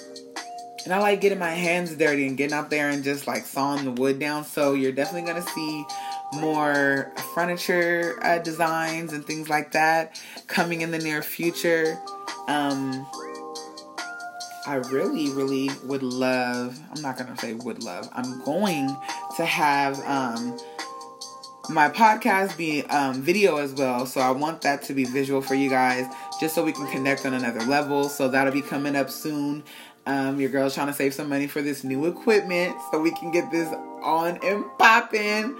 and 0.84 0.92
I 0.92 0.98
like 0.98 1.22
getting 1.22 1.38
my 1.38 1.52
hands 1.52 1.96
dirty 1.96 2.26
and 2.26 2.36
getting 2.36 2.52
out 2.52 2.68
there 2.68 2.90
and 2.90 3.02
just 3.02 3.26
like 3.26 3.46
sawing 3.46 3.86
the 3.86 3.92
wood 3.92 4.18
down. 4.18 4.44
So 4.44 4.74
you're 4.74 4.92
definitely 4.92 5.26
gonna 5.32 5.46
see 5.54 5.86
more 6.34 7.10
furniture 7.34 8.18
uh, 8.22 8.40
designs 8.40 9.14
and 9.14 9.24
things 9.24 9.48
like 9.48 9.72
that 9.72 10.20
coming 10.48 10.82
in 10.82 10.90
the 10.90 10.98
near 10.98 11.22
future. 11.22 11.98
Um, 12.46 13.06
I 14.68 14.74
really, 14.74 15.30
really 15.30 15.70
would 15.84 16.02
love, 16.02 16.78
I'm 16.94 17.00
not 17.00 17.16
going 17.16 17.34
to 17.34 17.40
say 17.40 17.54
would 17.54 17.82
love, 17.82 18.06
I'm 18.12 18.44
going 18.44 18.94
to 19.38 19.44
have 19.46 19.98
um, 20.00 20.58
my 21.70 21.88
podcast 21.88 22.54
be 22.58 22.82
um, 22.82 23.22
video 23.22 23.56
as 23.56 23.72
well. 23.72 24.04
So 24.04 24.20
I 24.20 24.30
want 24.30 24.60
that 24.62 24.82
to 24.82 24.92
be 24.92 25.04
visual 25.04 25.40
for 25.40 25.54
you 25.54 25.70
guys 25.70 26.04
just 26.38 26.54
so 26.54 26.62
we 26.62 26.72
can 26.72 26.86
connect 26.88 27.24
on 27.24 27.32
another 27.32 27.62
level. 27.62 28.10
So 28.10 28.28
that'll 28.28 28.52
be 28.52 28.60
coming 28.60 28.94
up 28.94 29.08
soon. 29.08 29.64
Um, 30.04 30.38
your 30.38 30.50
girl's 30.50 30.74
trying 30.74 30.88
to 30.88 30.92
save 30.92 31.14
some 31.14 31.30
money 31.30 31.46
for 31.46 31.62
this 31.62 31.82
new 31.82 32.04
equipment 32.04 32.76
so 32.90 33.00
we 33.00 33.12
can 33.12 33.30
get 33.30 33.50
this 33.50 33.74
on 34.02 34.38
and 34.42 34.66
popping. 34.78 35.56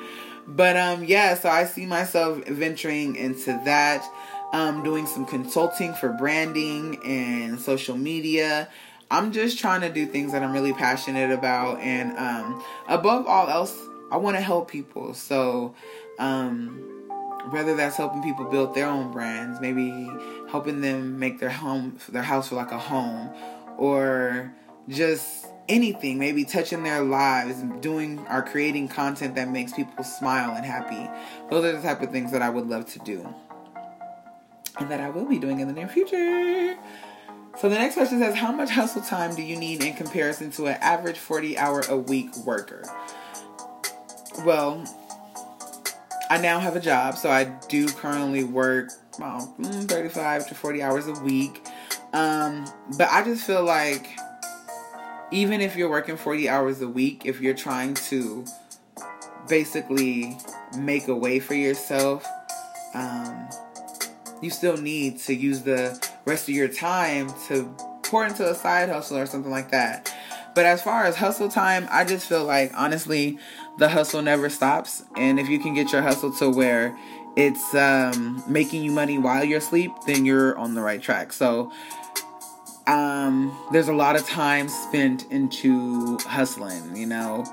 But 0.46 0.76
um, 0.76 1.04
yeah, 1.04 1.34
so 1.34 1.48
I 1.48 1.64
see 1.64 1.86
myself 1.86 2.44
venturing 2.46 3.16
into 3.16 3.58
that, 3.64 4.06
um, 4.52 4.82
doing 4.82 5.06
some 5.06 5.24
consulting 5.24 5.94
for 5.94 6.12
branding 6.12 7.02
and 7.06 7.58
social 7.58 7.96
media. 7.96 8.68
I'm 9.10 9.32
just 9.32 9.58
trying 9.58 9.80
to 9.80 9.88
do 9.90 10.06
things 10.06 10.32
that 10.32 10.42
I'm 10.42 10.52
really 10.52 10.74
passionate 10.74 11.30
about, 11.30 11.80
and 11.80 12.16
um, 12.18 12.62
above 12.88 13.26
all 13.26 13.48
else, 13.48 13.74
I 14.10 14.18
want 14.18 14.36
to 14.36 14.42
help 14.42 14.70
people. 14.70 15.14
So, 15.14 15.74
um, 16.18 16.84
whether 17.50 17.74
that's 17.74 17.96
helping 17.96 18.22
people 18.22 18.44
build 18.44 18.74
their 18.74 18.86
own 18.86 19.10
brands, 19.10 19.60
maybe 19.60 20.10
helping 20.50 20.82
them 20.82 21.18
make 21.18 21.40
their 21.40 21.50
home, 21.50 21.98
their 22.10 22.22
house 22.22 22.48
feel 22.48 22.58
like 22.58 22.70
a 22.70 22.78
home, 22.78 23.30
or 23.78 24.52
just 24.88 25.46
anything, 25.68 26.18
maybe 26.18 26.44
touching 26.44 26.82
their 26.82 27.02
lives, 27.02 27.62
doing 27.80 28.18
or 28.30 28.42
creating 28.42 28.88
content 28.88 29.34
that 29.36 29.48
makes 29.48 29.72
people 29.72 30.04
smile 30.04 30.54
and 30.54 30.66
happy. 30.66 31.08
Those 31.50 31.64
are 31.64 31.72
the 31.72 31.82
type 31.82 32.02
of 32.02 32.10
things 32.10 32.32
that 32.32 32.42
I 32.42 32.50
would 32.50 32.66
love 32.66 32.86
to 32.92 32.98
do. 33.00 33.34
And 34.78 34.90
that 34.90 35.00
I 35.00 35.10
will 35.10 35.24
be 35.24 35.38
doing 35.38 35.60
in 35.60 35.66
the 35.66 35.74
near 35.74 35.88
future. 35.88 36.76
So 37.60 37.68
the 37.68 37.74
next 37.74 37.94
question 37.94 38.20
says, 38.20 38.36
How 38.36 38.52
much 38.52 38.70
hustle 38.70 39.02
time 39.02 39.34
do 39.34 39.42
you 39.42 39.56
need 39.56 39.82
in 39.82 39.94
comparison 39.94 40.52
to 40.52 40.66
an 40.66 40.76
average 40.80 41.18
40 41.18 41.58
hour 41.58 41.82
a 41.88 41.96
week 41.96 42.36
worker? 42.38 42.84
Well, 44.44 44.84
I 46.30 46.38
now 46.38 46.60
have 46.60 46.76
a 46.76 46.80
job, 46.80 47.16
so 47.16 47.30
I 47.30 47.44
do 47.68 47.88
currently 47.88 48.44
work 48.44 48.90
about 49.16 49.60
mm, 49.60 49.88
35 49.88 50.48
to 50.48 50.54
40 50.54 50.82
hours 50.82 51.08
a 51.08 51.14
week. 51.14 51.66
Um, 52.12 52.64
but 52.96 53.08
I 53.10 53.24
just 53.24 53.44
feel 53.44 53.64
like 53.64 54.08
even 55.32 55.60
if 55.60 55.74
you're 55.74 55.90
working 55.90 56.16
40 56.16 56.48
hours 56.48 56.80
a 56.80 56.88
week, 56.88 57.22
if 57.24 57.40
you're 57.40 57.54
trying 57.54 57.94
to 57.94 58.44
basically 59.48 60.38
make 60.78 61.08
a 61.08 61.14
way 61.14 61.40
for 61.40 61.54
yourself, 61.54 62.24
um, 62.94 63.48
you 64.40 64.50
still 64.50 64.76
need 64.76 65.18
to 65.22 65.34
use 65.34 65.62
the 65.62 66.07
rest 66.28 66.48
of 66.48 66.54
your 66.54 66.68
time 66.68 67.32
to 67.48 67.74
pour 68.02 68.26
into 68.26 68.48
a 68.48 68.54
side 68.54 68.88
hustle 68.88 69.16
or 69.16 69.26
something 69.26 69.50
like 69.50 69.70
that. 69.70 70.14
But 70.54 70.66
as 70.66 70.82
far 70.82 71.04
as 71.04 71.16
hustle 71.16 71.48
time, 71.48 71.88
I 71.90 72.04
just 72.04 72.28
feel 72.28 72.44
like 72.44 72.72
honestly, 72.74 73.38
the 73.78 73.88
hustle 73.88 74.22
never 74.22 74.50
stops. 74.50 75.04
And 75.16 75.38
if 75.38 75.48
you 75.48 75.58
can 75.58 75.74
get 75.74 75.92
your 75.92 76.02
hustle 76.02 76.32
to 76.34 76.50
where 76.50 76.96
it's 77.36 77.74
um, 77.74 78.42
making 78.48 78.82
you 78.82 78.90
money 78.90 79.18
while 79.18 79.44
you're 79.44 79.58
asleep, 79.58 79.92
then 80.06 80.24
you're 80.24 80.58
on 80.58 80.74
the 80.74 80.80
right 80.80 81.00
track. 81.00 81.32
So 81.32 81.72
um, 82.86 83.56
there's 83.72 83.88
a 83.88 83.92
lot 83.92 84.16
of 84.16 84.26
time 84.26 84.68
spent 84.68 85.30
into 85.30 86.18
hustling, 86.20 86.96
you 86.96 87.06
know, 87.06 87.44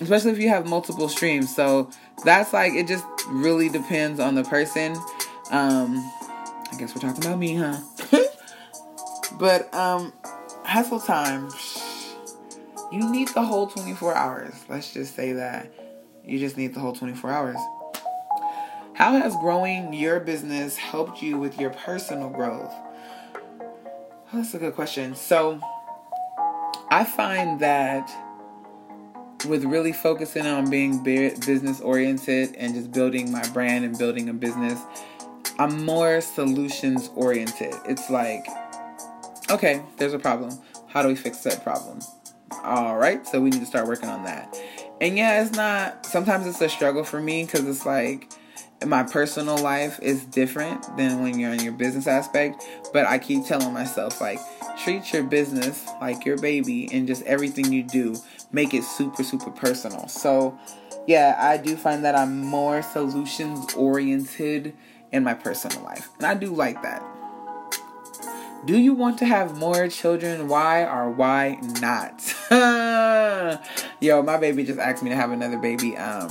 especially 0.00 0.30
if 0.30 0.38
you 0.38 0.48
have 0.48 0.66
multiple 0.66 1.08
streams. 1.08 1.54
So 1.54 1.90
that's 2.24 2.52
like, 2.52 2.72
it 2.72 2.86
just 2.88 3.04
really 3.28 3.68
depends 3.68 4.20
on 4.20 4.36
the 4.36 4.44
person. 4.44 4.96
Um, 5.50 6.10
I 6.72 6.76
guess 6.76 6.94
we're 6.94 7.02
talking 7.02 7.24
about 7.24 7.38
me, 7.38 7.56
huh? 7.56 7.78
but, 9.38 9.72
um, 9.74 10.12
hustle 10.64 11.00
time, 11.00 11.50
you 12.90 13.10
need 13.10 13.28
the 13.28 13.42
whole 13.42 13.66
24 13.66 14.14
hours. 14.14 14.54
Let's 14.68 14.92
just 14.92 15.14
say 15.14 15.32
that. 15.34 15.70
You 16.24 16.38
just 16.38 16.56
need 16.56 16.74
the 16.74 16.80
whole 16.80 16.94
24 16.94 17.30
hours. 17.30 17.58
How 18.94 19.12
has 19.12 19.36
growing 19.36 19.92
your 19.92 20.20
business 20.20 20.76
helped 20.76 21.22
you 21.22 21.38
with 21.38 21.60
your 21.60 21.70
personal 21.70 22.30
growth? 22.30 22.72
That's 24.32 24.54
a 24.54 24.58
good 24.58 24.74
question. 24.74 25.14
So, 25.14 25.60
I 26.90 27.04
find 27.04 27.60
that 27.60 28.10
with 29.46 29.64
really 29.64 29.92
focusing 29.92 30.46
on 30.46 30.70
being 30.70 31.02
business 31.02 31.80
oriented 31.80 32.54
and 32.56 32.74
just 32.74 32.92
building 32.92 33.30
my 33.32 33.46
brand 33.48 33.84
and 33.84 33.98
building 33.98 34.28
a 34.28 34.32
business, 34.32 34.80
I'm 35.58 35.84
more 35.84 36.20
solutions 36.20 37.10
oriented. 37.14 37.74
It's 37.86 38.10
like, 38.10 38.46
okay, 39.50 39.82
there's 39.98 40.14
a 40.14 40.18
problem. 40.18 40.58
How 40.88 41.02
do 41.02 41.08
we 41.08 41.14
fix 41.14 41.38
that 41.44 41.62
problem? 41.62 42.00
All 42.64 42.96
right, 42.96 43.26
so 43.26 43.40
we 43.40 43.50
need 43.50 43.60
to 43.60 43.66
start 43.66 43.86
working 43.86 44.08
on 44.08 44.24
that. 44.24 44.56
And 45.00 45.16
yeah, 45.16 45.42
it's 45.42 45.52
not, 45.56 46.06
sometimes 46.06 46.46
it's 46.46 46.60
a 46.60 46.68
struggle 46.68 47.04
for 47.04 47.20
me 47.20 47.44
because 47.44 47.66
it's 47.66 47.84
like, 47.84 48.30
my 48.86 49.02
personal 49.04 49.58
life 49.58 50.00
is 50.02 50.24
different 50.24 50.96
than 50.96 51.22
when 51.22 51.38
you're 51.38 51.52
in 51.52 51.60
your 51.60 51.72
business 51.72 52.06
aspect. 52.06 52.64
But 52.92 53.06
I 53.06 53.18
keep 53.18 53.46
telling 53.46 53.72
myself, 53.72 54.20
like, 54.20 54.40
treat 54.82 55.12
your 55.12 55.22
business 55.22 55.86
like 56.00 56.24
your 56.24 56.36
baby 56.38 56.88
and 56.92 57.06
just 57.06 57.22
everything 57.22 57.72
you 57.72 57.84
do, 57.84 58.16
make 58.50 58.74
it 58.74 58.82
super, 58.82 59.22
super 59.22 59.50
personal. 59.50 60.08
So, 60.08 60.58
yeah, 61.06 61.36
I 61.38 61.56
do 61.58 61.76
find 61.76 62.04
that 62.04 62.16
I'm 62.16 62.40
more 62.40 62.82
solutions 62.82 63.72
oriented 63.74 64.74
in 65.12 65.22
my 65.22 65.34
personal 65.34 65.82
life. 65.84 66.08
And 66.16 66.26
I 66.26 66.34
do 66.34 66.54
like 66.54 66.82
that. 66.82 67.02
Do 68.64 68.78
you 68.78 68.94
want 68.94 69.18
to 69.18 69.26
have 69.26 69.58
more 69.58 69.88
children? 69.88 70.48
Why 70.48 70.84
or 70.84 71.10
why 71.10 71.58
not? 71.80 72.22
Yo, 74.00 74.22
my 74.22 74.36
baby 74.36 74.64
just 74.64 74.78
asked 74.78 75.02
me 75.02 75.10
to 75.10 75.16
have 75.16 75.32
another 75.32 75.58
baby. 75.58 75.96
Um, 75.96 76.28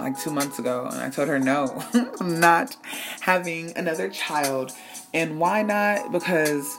like 0.00 0.18
two 0.18 0.30
months 0.30 0.58
ago, 0.58 0.88
and 0.90 1.00
I 1.00 1.10
told 1.10 1.28
her 1.28 1.38
no, 1.38 1.82
I'm 2.20 2.40
not 2.40 2.76
having 3.20 3.76
another 3.76 4.08
child. 4.08 4.72
And 5.14 5.38
why 5.38 5.62
not? 5.62 6.10
Because 6.10 6.76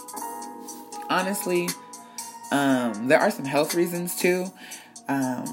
honestly, 1.10 1.70
um, 2.52 3.08
there 3.08 3.20
are 3.20 3.32
some 3.32 3.46
health 3.46 3.76
reasons 3.76 4.16
too. 4.16 4.48
Um, 5.08 5.46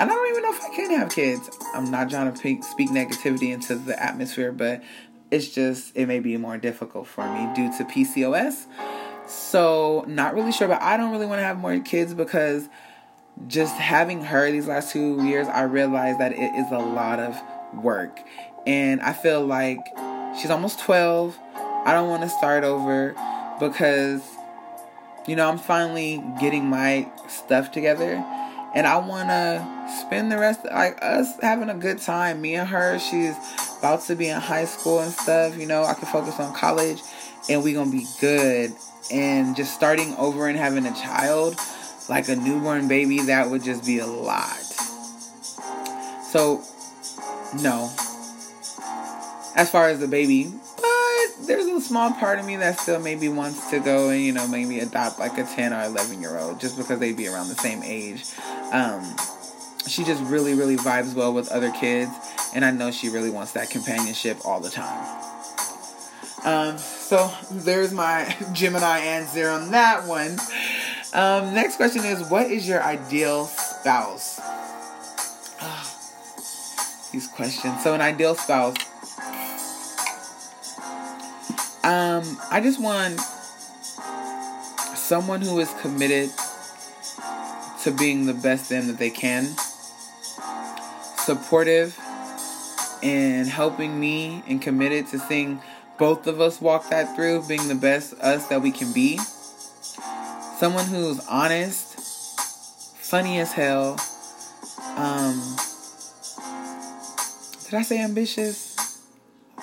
and 0.00 0.10
I 0.10 0.14
don't 0.14 0.28
even 0.30 0.42
know 0.42 0.52
if 0.54 0.64
I 0.64 0.74
can 0.74 0.98
have 0.98 1.10
kids. 1.10 1.50
I'm 1.74 1.90
not 1.90 2.08
trying 2.08 2.32
to 2.32 2.62
speak 2.62 2.88
negativity 2.88 3.52
into 3.52 3.74
the 3.74 4.02
atmosphere, 4.02 4.50
but 4.50 4.82
it's 5.30 5.50
just, 5.50 5.94
it 5.94 6.06
may 6.06 6.20
be 6.20 6.38
more 6.38 6.56
difficult 6.56 7.06
for 7.06 7.22
me 7.30 7.54
due 7.54 7.70
to 7.76 7.84
PCOS. 7.84 8.64
So, 9.28 10.06
not 10.08 10.34
really 10.34 10.52
sure, 10.52 10.68
but 10.68 10.80
I 10.80 10.96
don't 10.96 11.10
really 11.12 11.26
want 11.26 11.40
to 11.40 11.44
have 11.44 11.58
more 11.58 11.78
kids 11.80 12.14
because 12.14 12.70
just 13.46 13.76
having 13.76 14.24
her 14.24 14.50
these 14.50 14.66
last 14.66 14.90
two 14.90 15.22
years, 15.22 15.46
I 15.48 15.64
realized 15.64 16.18
that 16.18 16.32
it 16.32 16.54
is 16.54 16.72
a 16.72 16.78
lot 16.78 17.20
of 17.20 17.36
work. 17.74 18.20
And 18.66 19.02
I 19.02 19.12
feel 19.12 19.44
like 19.44 19.80
she's 20.40 20.50
almost 20.50 20.80
12. 20.80 21.38
I 21.54 21.92
don't 21.92 22.08
want 22.08 22.22
to 22.22 22.30
start 22.30 22.64
over 22.64 23.14
because, 23.60 24.22
you 25.28 25.36
know, 25.36 25.46
I'm 25.46 25.58
finally 25.58 26.24
getting 26.40 26.64
my 26.64 27.06
stuff 27.28 27.70
together. 27.70 28.24
And 28.74 28.86
I 28.86 28.98
want 28.98 29.28
to 29.28 29.88
spend 30.00 30.30
the 30.30 30.38
rest, 30.38 30.60
like 30.64 30.98
us 31.02 31.38
having 31.42 31.70
a 31.70 31.74
good 31.74 31.98
time. 31.98 32.40
Me 32.40 32.54
and 32.54 32.68
her, 32.68 32.98
she's 32.98 33.34
about 33.78 34.02
to 34.02 34.14
be 34.14 34.28
in 34.28 34.40
high 34.40 34.64
school 34.64 35.00
and 35.00 35.12
stuff. 35.12 35.56
You 35.56 35.66
know, 35.66 35.84
I 35.84 35.94
can 35.94 36.06
focus 36.06 36.38
on 36.38 36.54
college 36.54 37.00
and 37.48 37.64
we 37.64 37.72
to 37.72 37.90
be 37.90 38.06
good. 38.20 38.72
And 39.10 39.56
just 39.56 39.74
starting 39.74 40.14
over 40.16 40.46
and 40.46 40.56
having 40.56 40.86
a 40.86 40.94
child 40.94 41.56
like 42.10 42.28
a 42.28 42.36
newborn 42.36 42.88
baby, 42.88 43.20
that 43.22 43.48
would 43.48 43.62
just 43.62 43.86
be 43.86 44.00
a 44.00 44.06
lot. 44.06 44.58
So, 46.24 46.62
no. 47.62 47.90
As 49.56 49.70
far 49.70 49.88
as 49.88 50.00
the 50.00 50.08
baby, 50.08 50.52
there's 51.46 51.66
a 51.66 51.80
small 51.80 52.12
part 52.12 52.38
of 52.38 52.46
me 52.46 52.56
that 52.56 52.78
still 52.78 53.00
maybe 53.00 53.28
wants 53.28 53.70
to 53.70 53.80
go 53.80 54.10
and, 54.10 54.20
you 54.20 54.32
know, 54.32 54.46
maybe 54.46 54.80
adopt 54.80 55.18
like 55.18 55.38
a 55.38 55.44
10 55.44 55.72
or 55.72 55.82
11 55.84 56.20
year 56.20 56.38
old 56.38 56.60
just 56.60 56.76
because 56.76 56.98
they'd 56.98 57.16
be 57.16 57.28
around 57.28 57.48
the 57.48 57.54
same 57.54 57.82
age. 57.82 58.24
Um, 58.72 59.16
she 59.86 60.04
just 60.04 60.22
really, 60.24 60.54
really 60.54 60.76
vibes 60.76 61.14
well 61.14 61.32
with 61.32 61.48
other 61.50 61.70
kids, 61.72 62.12
and 62.54 62.64
I 62.64 62.70
know 62.70 62.90
she 62.90 63.08
really 63.08 63.30
wants 63.30 63.52
that 63.52 63.70
companionship 63.70 64.38
all 64.44 64.60
the 64.60 64.70
time. 64.70 65.24
Um, 66.44 66.78
so 66.78 67.30
there's 67.50 67.92
my 67.92 68.36
Gemini 68.52 68.98
answer 68.98 69.48
on 69.48 69.70
that 69.72 70.06
one. 70.06 70.38
Um, 71.12 71.54
next 71.54 71.76
question 71.76 72.04
is 72.04 72.28
What 72.30 72.50
is 72.50 72.68
your 72.68 72.82
ideal 72.82 73.46
spouse? 73.46 74.40
these 77.12 77.26
questions. 77.26 77.82
So, 77.82 77.94
an 77.94 78.00
ideal 78.00 78.34
spouse. 78.34 78.76
Um, 81.90 82.38
I 82.52 82.60
just 82.62 82.80
want 82.80 83.18
someone 84.94 85.40
who 85.40 85.58
is 85.58 85.74
committed 85.80 86.30
to 87.82 87.90
being 87.90 88.26
the 88.26 88.32
best 88.32 88.68
them 88.68 88.86
that 88.86 88.98
they 88.98 89.10
can, 89.10 89.48
supportive, 91.16 91.98
and 93.02 93.48
helping 93.48 93.98
me, 93.98 94.44
and 94.46 94.62
committed 94.62 95.08
to 95.08 95.18
seeing 95.18 95.60
both 95.98 96.28
of 96.28 96.40
us 96.40 96.60
walk 96.60 96.90
that 96.90 97.16
through, 97.16 97.48
being 97.48 97.66
the 97.66 97.74
best 97.74 98.14
us 98.20 98.46
that 98.46 98.62
we 98.62 98.70
can 98.70 98.92
be 98.92 99.18
someone 100.60 100.84
who's 100.84 101.18
honest, 101.26 101.98
funny 102.98 103.40
as 103.40 103.52
hell. 103.52 103.98
Um, 104.96 105.56
did 107.64 107.74
I 107.74 107.82
say 107.82 108.00
ambitious? 108.00 108.76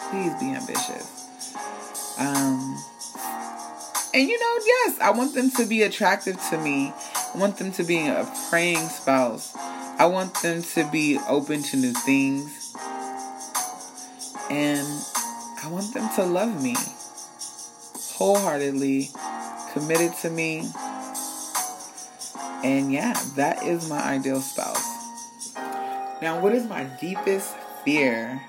Please 0.09 0.33
be 0.41 0.47
ambitious. 0.47 1.16
Um, 2.17 2.83
and 4.13 4.27
you 4.27 4.39
know, 4.39 4.63
yes, 4.65 4.99
I 4.99 5.11
want 5.11 5.35
them 5.35 5.51
to 5.51 5.65
be 5.65 5.83
attractive 5.83 6.41
to 6.49 6.57
me. 6.57 6.93
I 7.33 7.37
want 7.37 7.57
them 7.57 7.71
to 7.73 7.83
be 7.83 8.07
a 8.07 8.27
praying 8.49 8.87
spouse. 8.89 9.55
I 9.99 10.05
want 10.05 10.33
them 10.41 10.61
to 10.61 10.89
be 10.91 11.19
open 11.27 11.63
to 11.63 11.77
new 11.77 11.93
things. 11.93 12.73
And 14.49 14.87
I 15.63 15.67
want 15.69 15.93
them 15.93 16.09
to 16.15 16.23
love 16.23 16.63
me 16.63 16.75
wholeheartedly, 18.17 19.11
committed 19.73 20.11
to 20.21 20.29
me. 20.31 20.67
And 22.63 22.91
yeah, 22.91 23.13
that 23.35 23.61
is 23.63 23.87
my 23.87 24.01
ideal 24.01 24.41
spouse. 24.41 24.83
Now, 26.21 26.39
what 26.39 26.53
is 26.53 26.65
my 26.65 26.85
deepest 26.85 27.55
fear? 27.85 28.41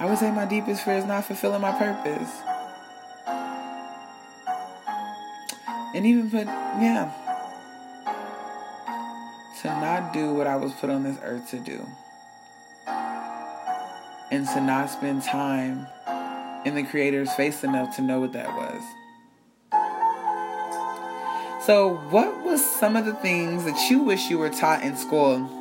I 0.00 0.06
would 0.06 0.18
say 0.18 0.30
my 0.30 0.44
deepest 0.44 0.84
fear 0.84 0.94
is 0.94 1.04
not 1.04 1.24
fulfilling 1.24 1.60
my 1.60 1.72
purpose. 1.72 2.30
And 5.94 6.06
even 6.06 6.30
put, 6.30 6.46
yeah, 6.46 7.12
to 9.62 9.68
not 9.68 10.12
do 10.12 10.34
what 10.34 10.46
I 10.46 10.54
was 10.54 10.72
put 10.74 10.88
on 10.88 11.02
this 11.02 11.18
earth 11.22 11.50
to 11.50 11.58
do. 11.58 11.84
And 14.30 14.46
to 14.46 14.60
not 14.60 14.90
spend 14.90 15.22
time 15.24 15.88
in 16.64 16.76
the 16.76 16.84
Creator's 16.84 17.32
face 17.32 17.64
enough 17.64 17.96
to 17.96 18.02
know 18.02 18.20
what 18.20 18.32
that 18.34 18.54
was. 18.54 18.82
So, 21.64 21.96
what 22.10 22.44
was 22.44 22.64
some 22.64 22.94
of 22.94 23.04
the 23.04 23.14
things 23.14 23.64
that 23.64 23.90
you 23.90 24.02
wish 24.02 24.30
you 24.30 24.38
were 24.38 24.50
taught 24.50 24.82
in 24.82 24.96
school? 24.96 25.57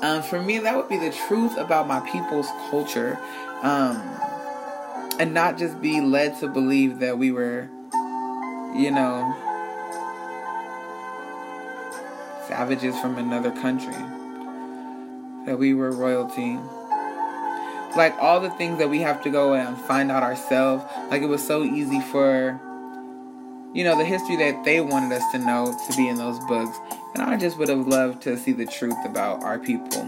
Um, 0.00 0.22
for 0.22 0.40
me, 0.40 0.58
that 0.60 0.76
would 0.76 0.88
be 0.88 0.96
the 0.96 1.10
truth 1.10 1.56
about 1.56 1.88
my 1.88 2.00
people's 2.10 2.48
culture, 2.70 3.18
um, 3.62 3.96
and 5.18 5.34
not 5.34 5.58
just 5.58 5.80
be 5.80 6.00
led 6.00 6.38
to 6.38 6.48
believe 6.48 7.00
that 7.00 7.18
we 7.18 7.32
were, 7.32 7.68
you 8.76 8.92
know, 8.92 9.34
savages 12.46 12.98
from 13.00 13.18
another 13.18 13.50
country, 13.50 13.92
that 15.46 15.58
we 15.58 15.74
were 15.74 15.90
royalty. 15.90 16.58
Like 17.96 18.14
all 18.20 18.38
the 18.40 18.50
things 18.50 18.78
that 18.78 18.88
we 18.88 19.00
have 19.00 19.22
to 19.24 19.30
go 19.30 19.54
and 19.54 19.76
find 19.76 20.12
out 20.12 20.22
ourselves. 20.22 20.84
Like 21.10 21.22
it 21.22 21.26
was 21.26 21.44
so 21.44 21.64
easy 21.64 22.00
for, 22.00 22.60
you 23.74 23.82
know, 23.82 23.98
the 23.98 24.04
history 24.04 24.36
that 24.36 24.64
they 24.64 24.80
wanted 24.80 25.12
us 25.16 25.24
to 25.32 25.38
know 25.38 25.76
to 25.88 25.96
be 25.96 26.06
in 26.06 26.16
those 26.16 26.38
books. 26.46 26.78
And 27.18 27.28
I 27.28 27.36
just 27.36 27.58
would 27.58 27.68
have 27.68 27.88
loved 27.88 28.22
to 28.22 28.38
see 28.38 28.52
the 28.52 28.64
truth 28.64 28.96
about 29.04 29.42
our 29.42 29.58
people. 29.58 30.02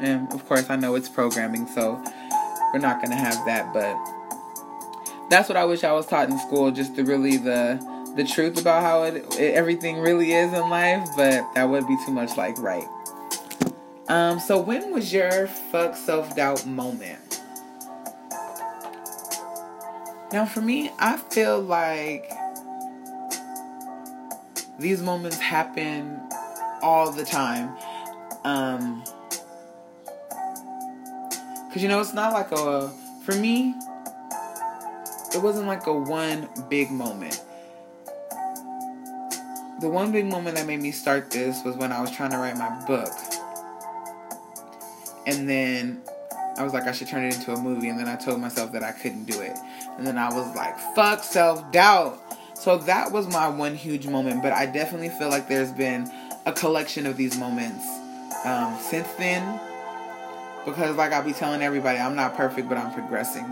And 0.00 0.32
of 0.32 0.44
course, 0.48 0.68
I 0.68 0.74
know 0.74 0.96
it's 0.96 1.08
programming, 1.08 1.68
so 1.68 2.02
we're 2.72 2.80
not 2.80 3.00
going 3.00 3.10
to 3.10 3.16
have 3.16 3.44
that. 3.46 3.72
But 3.72 3.96
that's 5.30 5.48
what 5.48 5.56
I 5.56 5.64
wish 5.64 5.84
I 5.84 5.92
was 5.92 6.06
taught 6.06 6.28
in 6.28 6.38
school, 6.40 6.72
just 6.72 6.96
to 6.96 7.04
really 7.04 7.36
the 7.36 7.78
the 8.16 8.24
truth 8.24 8.60
about 8.60 8.82
how 8.82 9.04
it, 9.04 9.24
it, 9.38 9.54
everything 9.54 9.98
really 10.00 10.32
is 10.32 10.52
in 10.52 10.68
life, 10.68 11.08
but 11.16 11.46
that 11.54 11.68
would 11.68 11.86
be 11.86 11.96
too 12.04 12.10
much 12.10 12.36
like 12.36 12.58
right. 12.58 12.88
Um, 14.08 14.40
so 14.40 14.60
when 14.60 14.92
was 14.92 15.12
your 15.12 15.46
fuck 15.46 15.94
self 15.94 16.34
doubt 16.34 16.66
moment? 16.66 17.40
Now 20.32 20.44
for 20.44 20.60
me, 20.60 20.90
I 20.98 21.18
feel 21.18 21.60
like 21.60 22.28
these 24.80 25.00
moments 25.00 25.38
happen 25.38 26.27
all 26.82 27.12
the 27.12 27.24
time. 27.24 27.76
Um, 28.44 29.02
cause 31.72 31.82
you 31.82 31.88
know 31.88 32.00
it's 32.00 32.14
not 32.14 32.32
like 32.32 32.52
a 32.52 32.88
for 33.24 33.34
me. 33.34 33.74
It 35.34 35.42
wasn't 35.42 35.66
like 35.66 35.86
a 35.86 35.92
one 35.92 36.48
big 36.70 36.90
moment 36.90 37.42
the 39.80 39.88
one 39.88 40.10
big 40.10 40.26
moment 40.26 40.56
that 40.56 40.66
made 40.66 40.80
me 40.80 40.90
start 40.90 41.30
this 41.30 41.62
was 41.64 41.76
when 41.76 41.92
I 41.92 42.00
was 42.00 42.10
trying 42.10 42.32
to 42.32 42.38
write 42.38 42.56
my 42.56 42.68
book. 42.86 43.12
And 45.26 45.48
then 45.48 46.02
I 46.56 46.64
was 46.64 46.72
like, 46.72 46.84
I 46.84 46.92
should 46.92 47.06
turn 47.06 47.24
it 47.24 47.36
into 47.36 47.52
a 47.52 47.60
movie. 47.60 47.88
And 47.88 47.98
then 47.98 48.08
I 48.08 48.16
told 48.16 48.40
myself 48.40 48.72
that 48.72 48.82
I 48.82 48.92
couldn't 48.92 49.24
do 49.24 49.40
it. 49.40 49.56
And 49.96 50.06
then 50.06 50.18
I 50.18 50.32
was 50.32 50.54
like, 50.56 50.76
fuck 50.96 51.22
self 51.22 51.70
doubt. 51.70 52.20
So 52.54 52.78
that 52.78 53.12
was 53.12 53.28
my 53.28 53.48
one 53.48 53.76
huge 53.76 54.06
moment. 54.08 54.42
But 54.42 54.52
I 54.52 54.66
definitely 54.66 55.10
feel 55.10 55.28
like 55.28 55.48
there's 55.48 55.70
been 55.70 56.10
a 56.48 56.52
collection 56.52 57.04
of 57.04 57.18
these 57.18 57.36
moments 57.36 57.86
um, 58.44 58.76
since 58.80 59.08
then. 59.14 59.60
Because, 60.64 60.96
like 60.96 61.12
I'll 61.12 61.22
be 61.22 61.32
telling 61.32 61.62
everybody, 61.62 61.98
I'm 61.98 62.16
not 62.16 62.36
perfect, 62.36 62.68
but 62.68 62.78
I'm 62.78 62.92
progressing. 62.92 63.44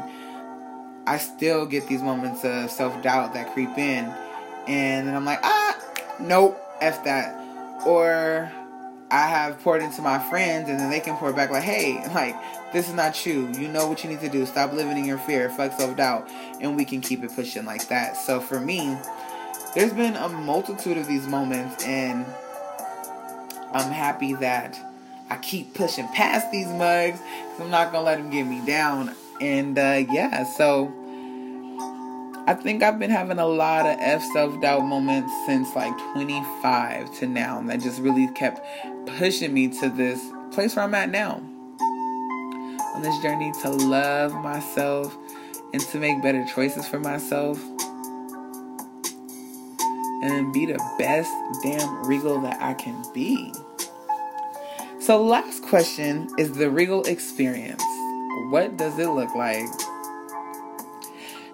I 1.07 1.19
still 1.19 1.67
get 1.67 1.87
these 1.87 2.03
moments 2.03 2.45
of 2.45 2.71
self 2.71 3.01
doubt 3.03 3.35
that 3.35 3.53
creep 3.53 3.77
in. 3.77 4.13
And 4.67 5.07
then 5.07 5.15
I'm 5.15 5.25
like, 5.25 5.41
ah, 5.43 5.79
nope, 6.19 6.61
F 6.81 7.05
that. 7.05 7.35
Or 7.87 8.51
I 9.11 9.27
have 9.27 9.61
poured 9.61 9.83
into 9.83 10.03
my 10.03 10.19
friends 10.31 10.69
and 10.69 10.81
then 10.81 10.91
they 10.91 10.99
can 10.99 11.17
pour 11.17 11.33
back 11.33 11.51
like, 11.51 11.63
hey, 11.63 12.03
like, 12.13 12.35
this 12.73 12.89
is 12.89 12.95
not 12.95 13.25
you. 13.25 13.49
You 13.53 13.69
know 13.69 13.87
what 13.87 14.03
you 14.03 14.11
need 14.11 14.21
to 14.21 14.29
do. 14.29 14.45
Stop 14.47 14.73
living 14.73 14.97
in 14.97 15.05
your 15.05 15.19
fear, 15.19 15.51
fuck 15.51 15.73
self 15.79 15.97
doubt, 15.97 16.29
and 16.61 16.75
we 16.75 16.85
can 16.85 17.03
keep 17.03 17.23
it 17.23 17.35
pushing 17.35 17.67
like 17.67 17.87
that. 17.89 18.17
So 18.17 18.41
for 18.41 18.59
me, 18.59 18.97
there's 19.75 19.93
been 19.93 20.17
a 20.17 20.29
multitude 20.29 20.97
of 20.97 21.07
these 21.07 21.29
moments, 21.29 21.85
and 21.85 22.27
I'm 23.73 23.91
happy 23.91 24.35
that 24.35 24.79
I 25.29 25.37
keep 25.37 25.75
pushing 25.75 26.07
past 26.09 26.51
these 26.53 26.69
mugs. 26.69 27.21
I'm 27.59 27.71
not 27.71 27.93
gonna 27.93 28.05
let 28.05 28.19
them 28.19 28.31
get 28.31 28.45
me 28.45 28.65
down. 28.65 29.15
And 29.41 29.79
uh, 29.79 30.05
yeah, 30.11 30.45
so 30.45 30.93
I 32.49 32.55
think 32.55 32.83
I've 32.83 32.99
been 32.99 33.11
having 33.11 33.39
a 33.39 33.47
lot 33.47 33.87
of 33.87 33.97
F 33.99 34.23
self 34.33 34.61
doubt 34.61 34.83
moments 34.83 35.33
since 35.47 35.75
like 35.75 35.97
25 36.13 37.13
to 37.19 37.27
now. 37.27 37.59
And 37.59 37.69
that 37.69 37.81
just 37.81 38.01
really 38.01 38.29
kept 38.29 38.61
pushing 39.19 39.53
me 39.53 39.69
to 39.81 39.89
this 39.89 40.25
place 40.53 40.77
where 40.77 40.85
I'm 40.85 40.95
at 40.95 41.11
now. 41.11 41.43
On 42.95 43.03
this 43.03 43.19
journey 43.19 43.53
to 43.63 43.71
love 43.71 44.33
myself 44.33 45.17
and 45.73 45.83
to 45.83 45.99
make 45.99 46.23
better 46.23 46.47
choices 46.55 46.87
for 46.87 47.01
myself. 47.01 47.61
And 50.27 50.53
be 50.53 50.67
the 50.67 50.83
best 50.99 51.33
damn 51.63 52.05
Regal 52.05 52.41
that 52.41 52.61
I 52.61 52.75
can 52.75 53.01
be. 53.15 53.53
So, 54.99 55.23
last 55.23 55.63
question 55.63 56.29
is 56.37 56.53
the 56.53 56.69
Regal 56.69 57.05
experience. 57.05 57.85
What 58.51 58.77
does 58.77 58.99
it 58.99 59.07
look 59.07 59.33
like? 59.37 59.69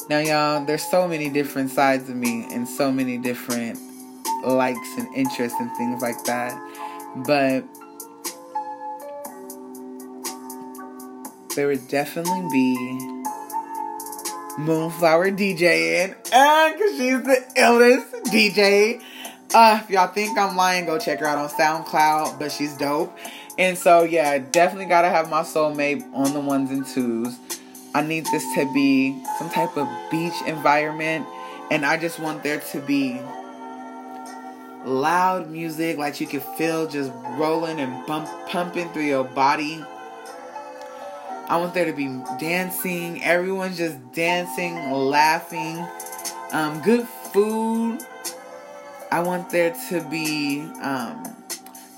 Now, 0.09 0.21
y'all, 0.21 0.65
there's 0.65 0.83
so 0.83 1.07
many 1.07 1.29
different 1.29 1.71
sides 1.71 2.09
of 2.09 2.17
me 2.17 2.47
and 2.51 2.67
so 2.67 2.91
many 2.91 3.19
different 3.19 3.79
likes 4.43 4.97
and 4.97 5.15
interests 5.15 5.61
and 5.61 5.71
things 5.77 6.01
like 6.01 6.25
that. 6.25 6.59
But 7.27 7.65
there 11.55 11.67
would 11.67 11.87
definitely 11.89 12.49
be 12.51 13.22
Moonflower 14.59 15.31
DJing, 15.31 16.15
and 16.33 16.75
because 16.75 16.97
she's 16.97 17.23
the 17.23 17.45
illest 17.57 18.23
DJ. 18.25 19.03
Uh, 19.55 19.81
if 19.83 19.91
y'all 19.91 20.07
think 20.09 20.39
I'm 20.39 20.57
lying, 20.57 20.87
go 20.87 20.99
check 20.99 21.21
her 21.21 21.27
out 21.27 21.39
on 21.39 21.49
SoundCloud, 21.51 22.39
but 22.39 22.51
she's 22.53 22.77
dope. 22.77 23.17
And 23.59 23.77
so, 23.77 24.03
yeah, 24.03 24.39
definitely 24.39 24.87
gotta 24.87 25.11
have 25.11 25.29
my 25.29 25.43
soulmate 25.43 26.03
on 26.15 26.33
the 26.33 26.41
ones 26.41 26.71
and 26.71 26.87
twos. 26.87 27.39
I 27.95 28.03
need 28.03 28.25
this 28.27 28.45
to 28.55 28.73
be 28.73 29.23
some 29.39 29.51
type 29.51 29.77
of 29.77 29.89
beach 30.11 30.35
environment, 30.47 31.27
and 31.71 31.85
I 31.85 31.99
just 31.99 32.19
want 32.19 32.43
there 32.43 32.61
to 32.61 32.81
be 32.81 33.21
loud 34.85 35.51
music, 35.51 35.99
like 35.99 36.21
you 36.21 36.27
can 36.27 36.41
feel 36.41 36.87
just 36.87 37.13
rolling 37.37 37.81
and 37.81 38.07
bump, 38.07 38.29
pumping 38.49 38.89
through 38.91 39.05
your 39.05 39.25
body. 39.25 39.85
I 41.53 41.57
want 41.57 41.75
there 41.75 41.85
to 41.85 41.93
be 41.93 42.07
dancing, 42.39 43.23
everyone's 43.23 43.77
just 43.77 43.99
dancing, 44.15 44.91
laughing, 44.91 45.87
um, 46.51 46.81
good 46.81 47.07
food. 47.07 47.99
I 49.11 49.21
want 49.21 49.51
there 49.51 49.75
to 49.91 50.01
be 50.09 50.63
um, 50.81 51.37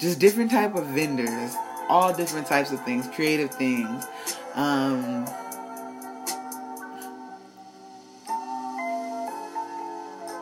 just 0.00 0.18
different 0.18 0.50
type 0.50 0.74
of 0.74 0.86
vendors, 0.86 1.54
all 1.88 2.12
different 2.12 2.48
types 2.48 2.72
of 2.72 2.84
things, 2.84 3.06
creative 3.06 3.52
things. 3.52 4.04
Um, 4.56 5.24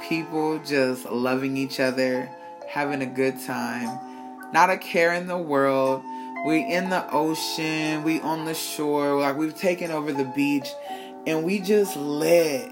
people 0.09 0.59
just 0.64 1.05
loving 1.11 1.59
each 1.59 1.81
other, 1.81 2.31
having 2.66 3.03
a 3.03 3.07
good 3.07 3.38
time, 3.44 4.53
not 4.55 4.70
a 4.70 4.79
care 4.79 5.12
in 5.12 5.27
the 5.27 5.37
world. 5.37 6.03
We 6.44 6.61
in 6.61 6.90
the 6.90 7.09
ocean, 7.12 8.02
we 8.02 8.20
on 8.20 8.44
the 8.44 8.55
shore, 8.55 9.20
like 9.20 9.37
we've 9.37 9.55
taken 9.55 9.90
over 9.90 10.12
the 10.12 10.24
beach, 10.24 10.68
and 11.26 11.44
we 11.44 11.61
just 11.61 11.96
lit. 11.96 12.70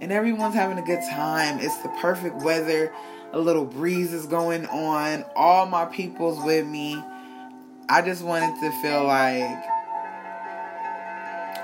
And 0.00 0.12
everyone's 0.12 0.54
having 0.54 0.78
a 0.78 0.82
good 0.82 1.02
time. 1.10 1.58
It's 1.60 1.76
the 1.78 1.88
perfect 2.00 2.36
weather. 2.36 2.92
A 3.32 3.38
little 3.38 3.64
breeze 3.64 4.12
is 4.12 4.26
going 4.26 4.66
on. 4.66 5.24
All 5.34 5.66
my 5.66 5.84
people's 5.86 6.42
with 6.44 6.66
me. 6.66 7.02
I 7.88 8.02
just 8.02 8.22
wanted 8.22 8.60
to 8.60 8.82
feel 8.82 9.04
like 9.04 9.64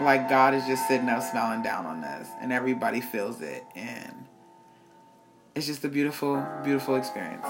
like 0.01 0.29
God 0.29 0.55
is 0.55 0.65
just 0.67 0.89
sitting 0.89 1.09
up 1.09 1.23
smiling 1.23 1.63
down 1.63 1.87
on 1.87 2.03
us 2.03 2.27
and 2.41 2.53
everybody 2.53 3.01
feels 3.01 3.41
it 3.41 3.65
and 3.77 4.27
it's 5.55 5.67
just 5.67 5.85
a 5.85 5.89
beautiful, 5.89 6.45
beautiful 6.65 6.97
experience. 6.97 7.47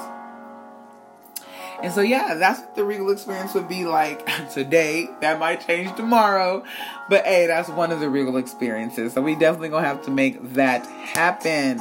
And 1.83 1.93
so, 1.93 2.01
yeah, 2.01 2.35
that's 2.35 2.61
what 2.61 2.77
the 2.77 2.85
Regal 2.85 3.11
experience 3.11 3.55
would 3.55 3.69
be 3.69 3.85
like 3.85 4.25
today. 4.51 5.09
That 5.21 5.39
might 5.39 5.67
change 5.67 5.95
tomorrow. 5.97 6.65
But 7.09 7.25
hey, 7.25 7.47
that's 7.47 7.69
one 7.69 7.91
of 7.91 8.01
the 8.01 8.09
Regal 8.09 8.37
experiences. 8.37 9.13
So, 9.15 9.23
we 9.23 9.35
definitely 9.35 9.71
gonna 9.71 9.87
have 9.87 10.05
to 10.05 10.11
make 10.11 10.55
that 10.55 10.87
happen. 10.87 11.81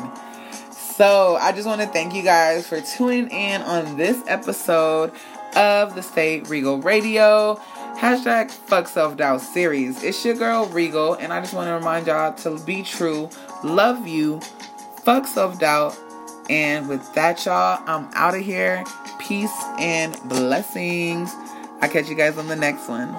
So, 0.71 1.37
I 1.39 1.51
just 1.51 1.67
want 1.67 1.81
to 1.81 1.87
thank 1.87 2.13
you 2.13 2.23
guys 2.23 2.67
for 2.67 2.81
tuning 2.81 3.29
in 3.29 3.61
on 3.61 3.97
this 3.97 4.21
episode 4.27 5.11
of 5.55 5.95
the 5.95 6.01
Stay 6.01 6.41
Regal 6.41 6.79
Radio. 6.81 7.55
Hashtag 7.97 8.49
fuck 8.49 8.87
self 8.87 9.17
doubt 9.17 9.41
series. 9.41 10.03
It's 10.03 10.25
your 10.25 10.35
girl 10.35 10.65
Regal, 10.67 11.13
and 11.13 11.31
I 11.31 11.39
just 11.39 11.53
want 11.53 11.67
to 11.67 11.73
remind 11.73 12.07
y'all 12.07 12.33
to 12.33 12.57
be 12.65 12.81
true, 12.81 13.29
love 13.63 14.07
you, 14.07 14.39
fuck 15.03 15.27
self 15.27 15.59
doubt, 15.59 15.95
and 16.49 16.89
with 16.89 17.13
that, 17.13 17.45
y'all, 17.45 17.83
I'm 17.85 18.09
out 18.13 18.33
of 18.33 18.41
here. 18.41 18.83
Peace 19.21 19.63
and 19.77 20.19
blessings. 20.27 21.33
I'll 21.79 21.89
catch 21.89 22.09
you 22.09 22.15
guys 22.15 22.37
on 22.37 22.47
the 22.47 22.55
next 22.55 22.87
one. 22.89 23.15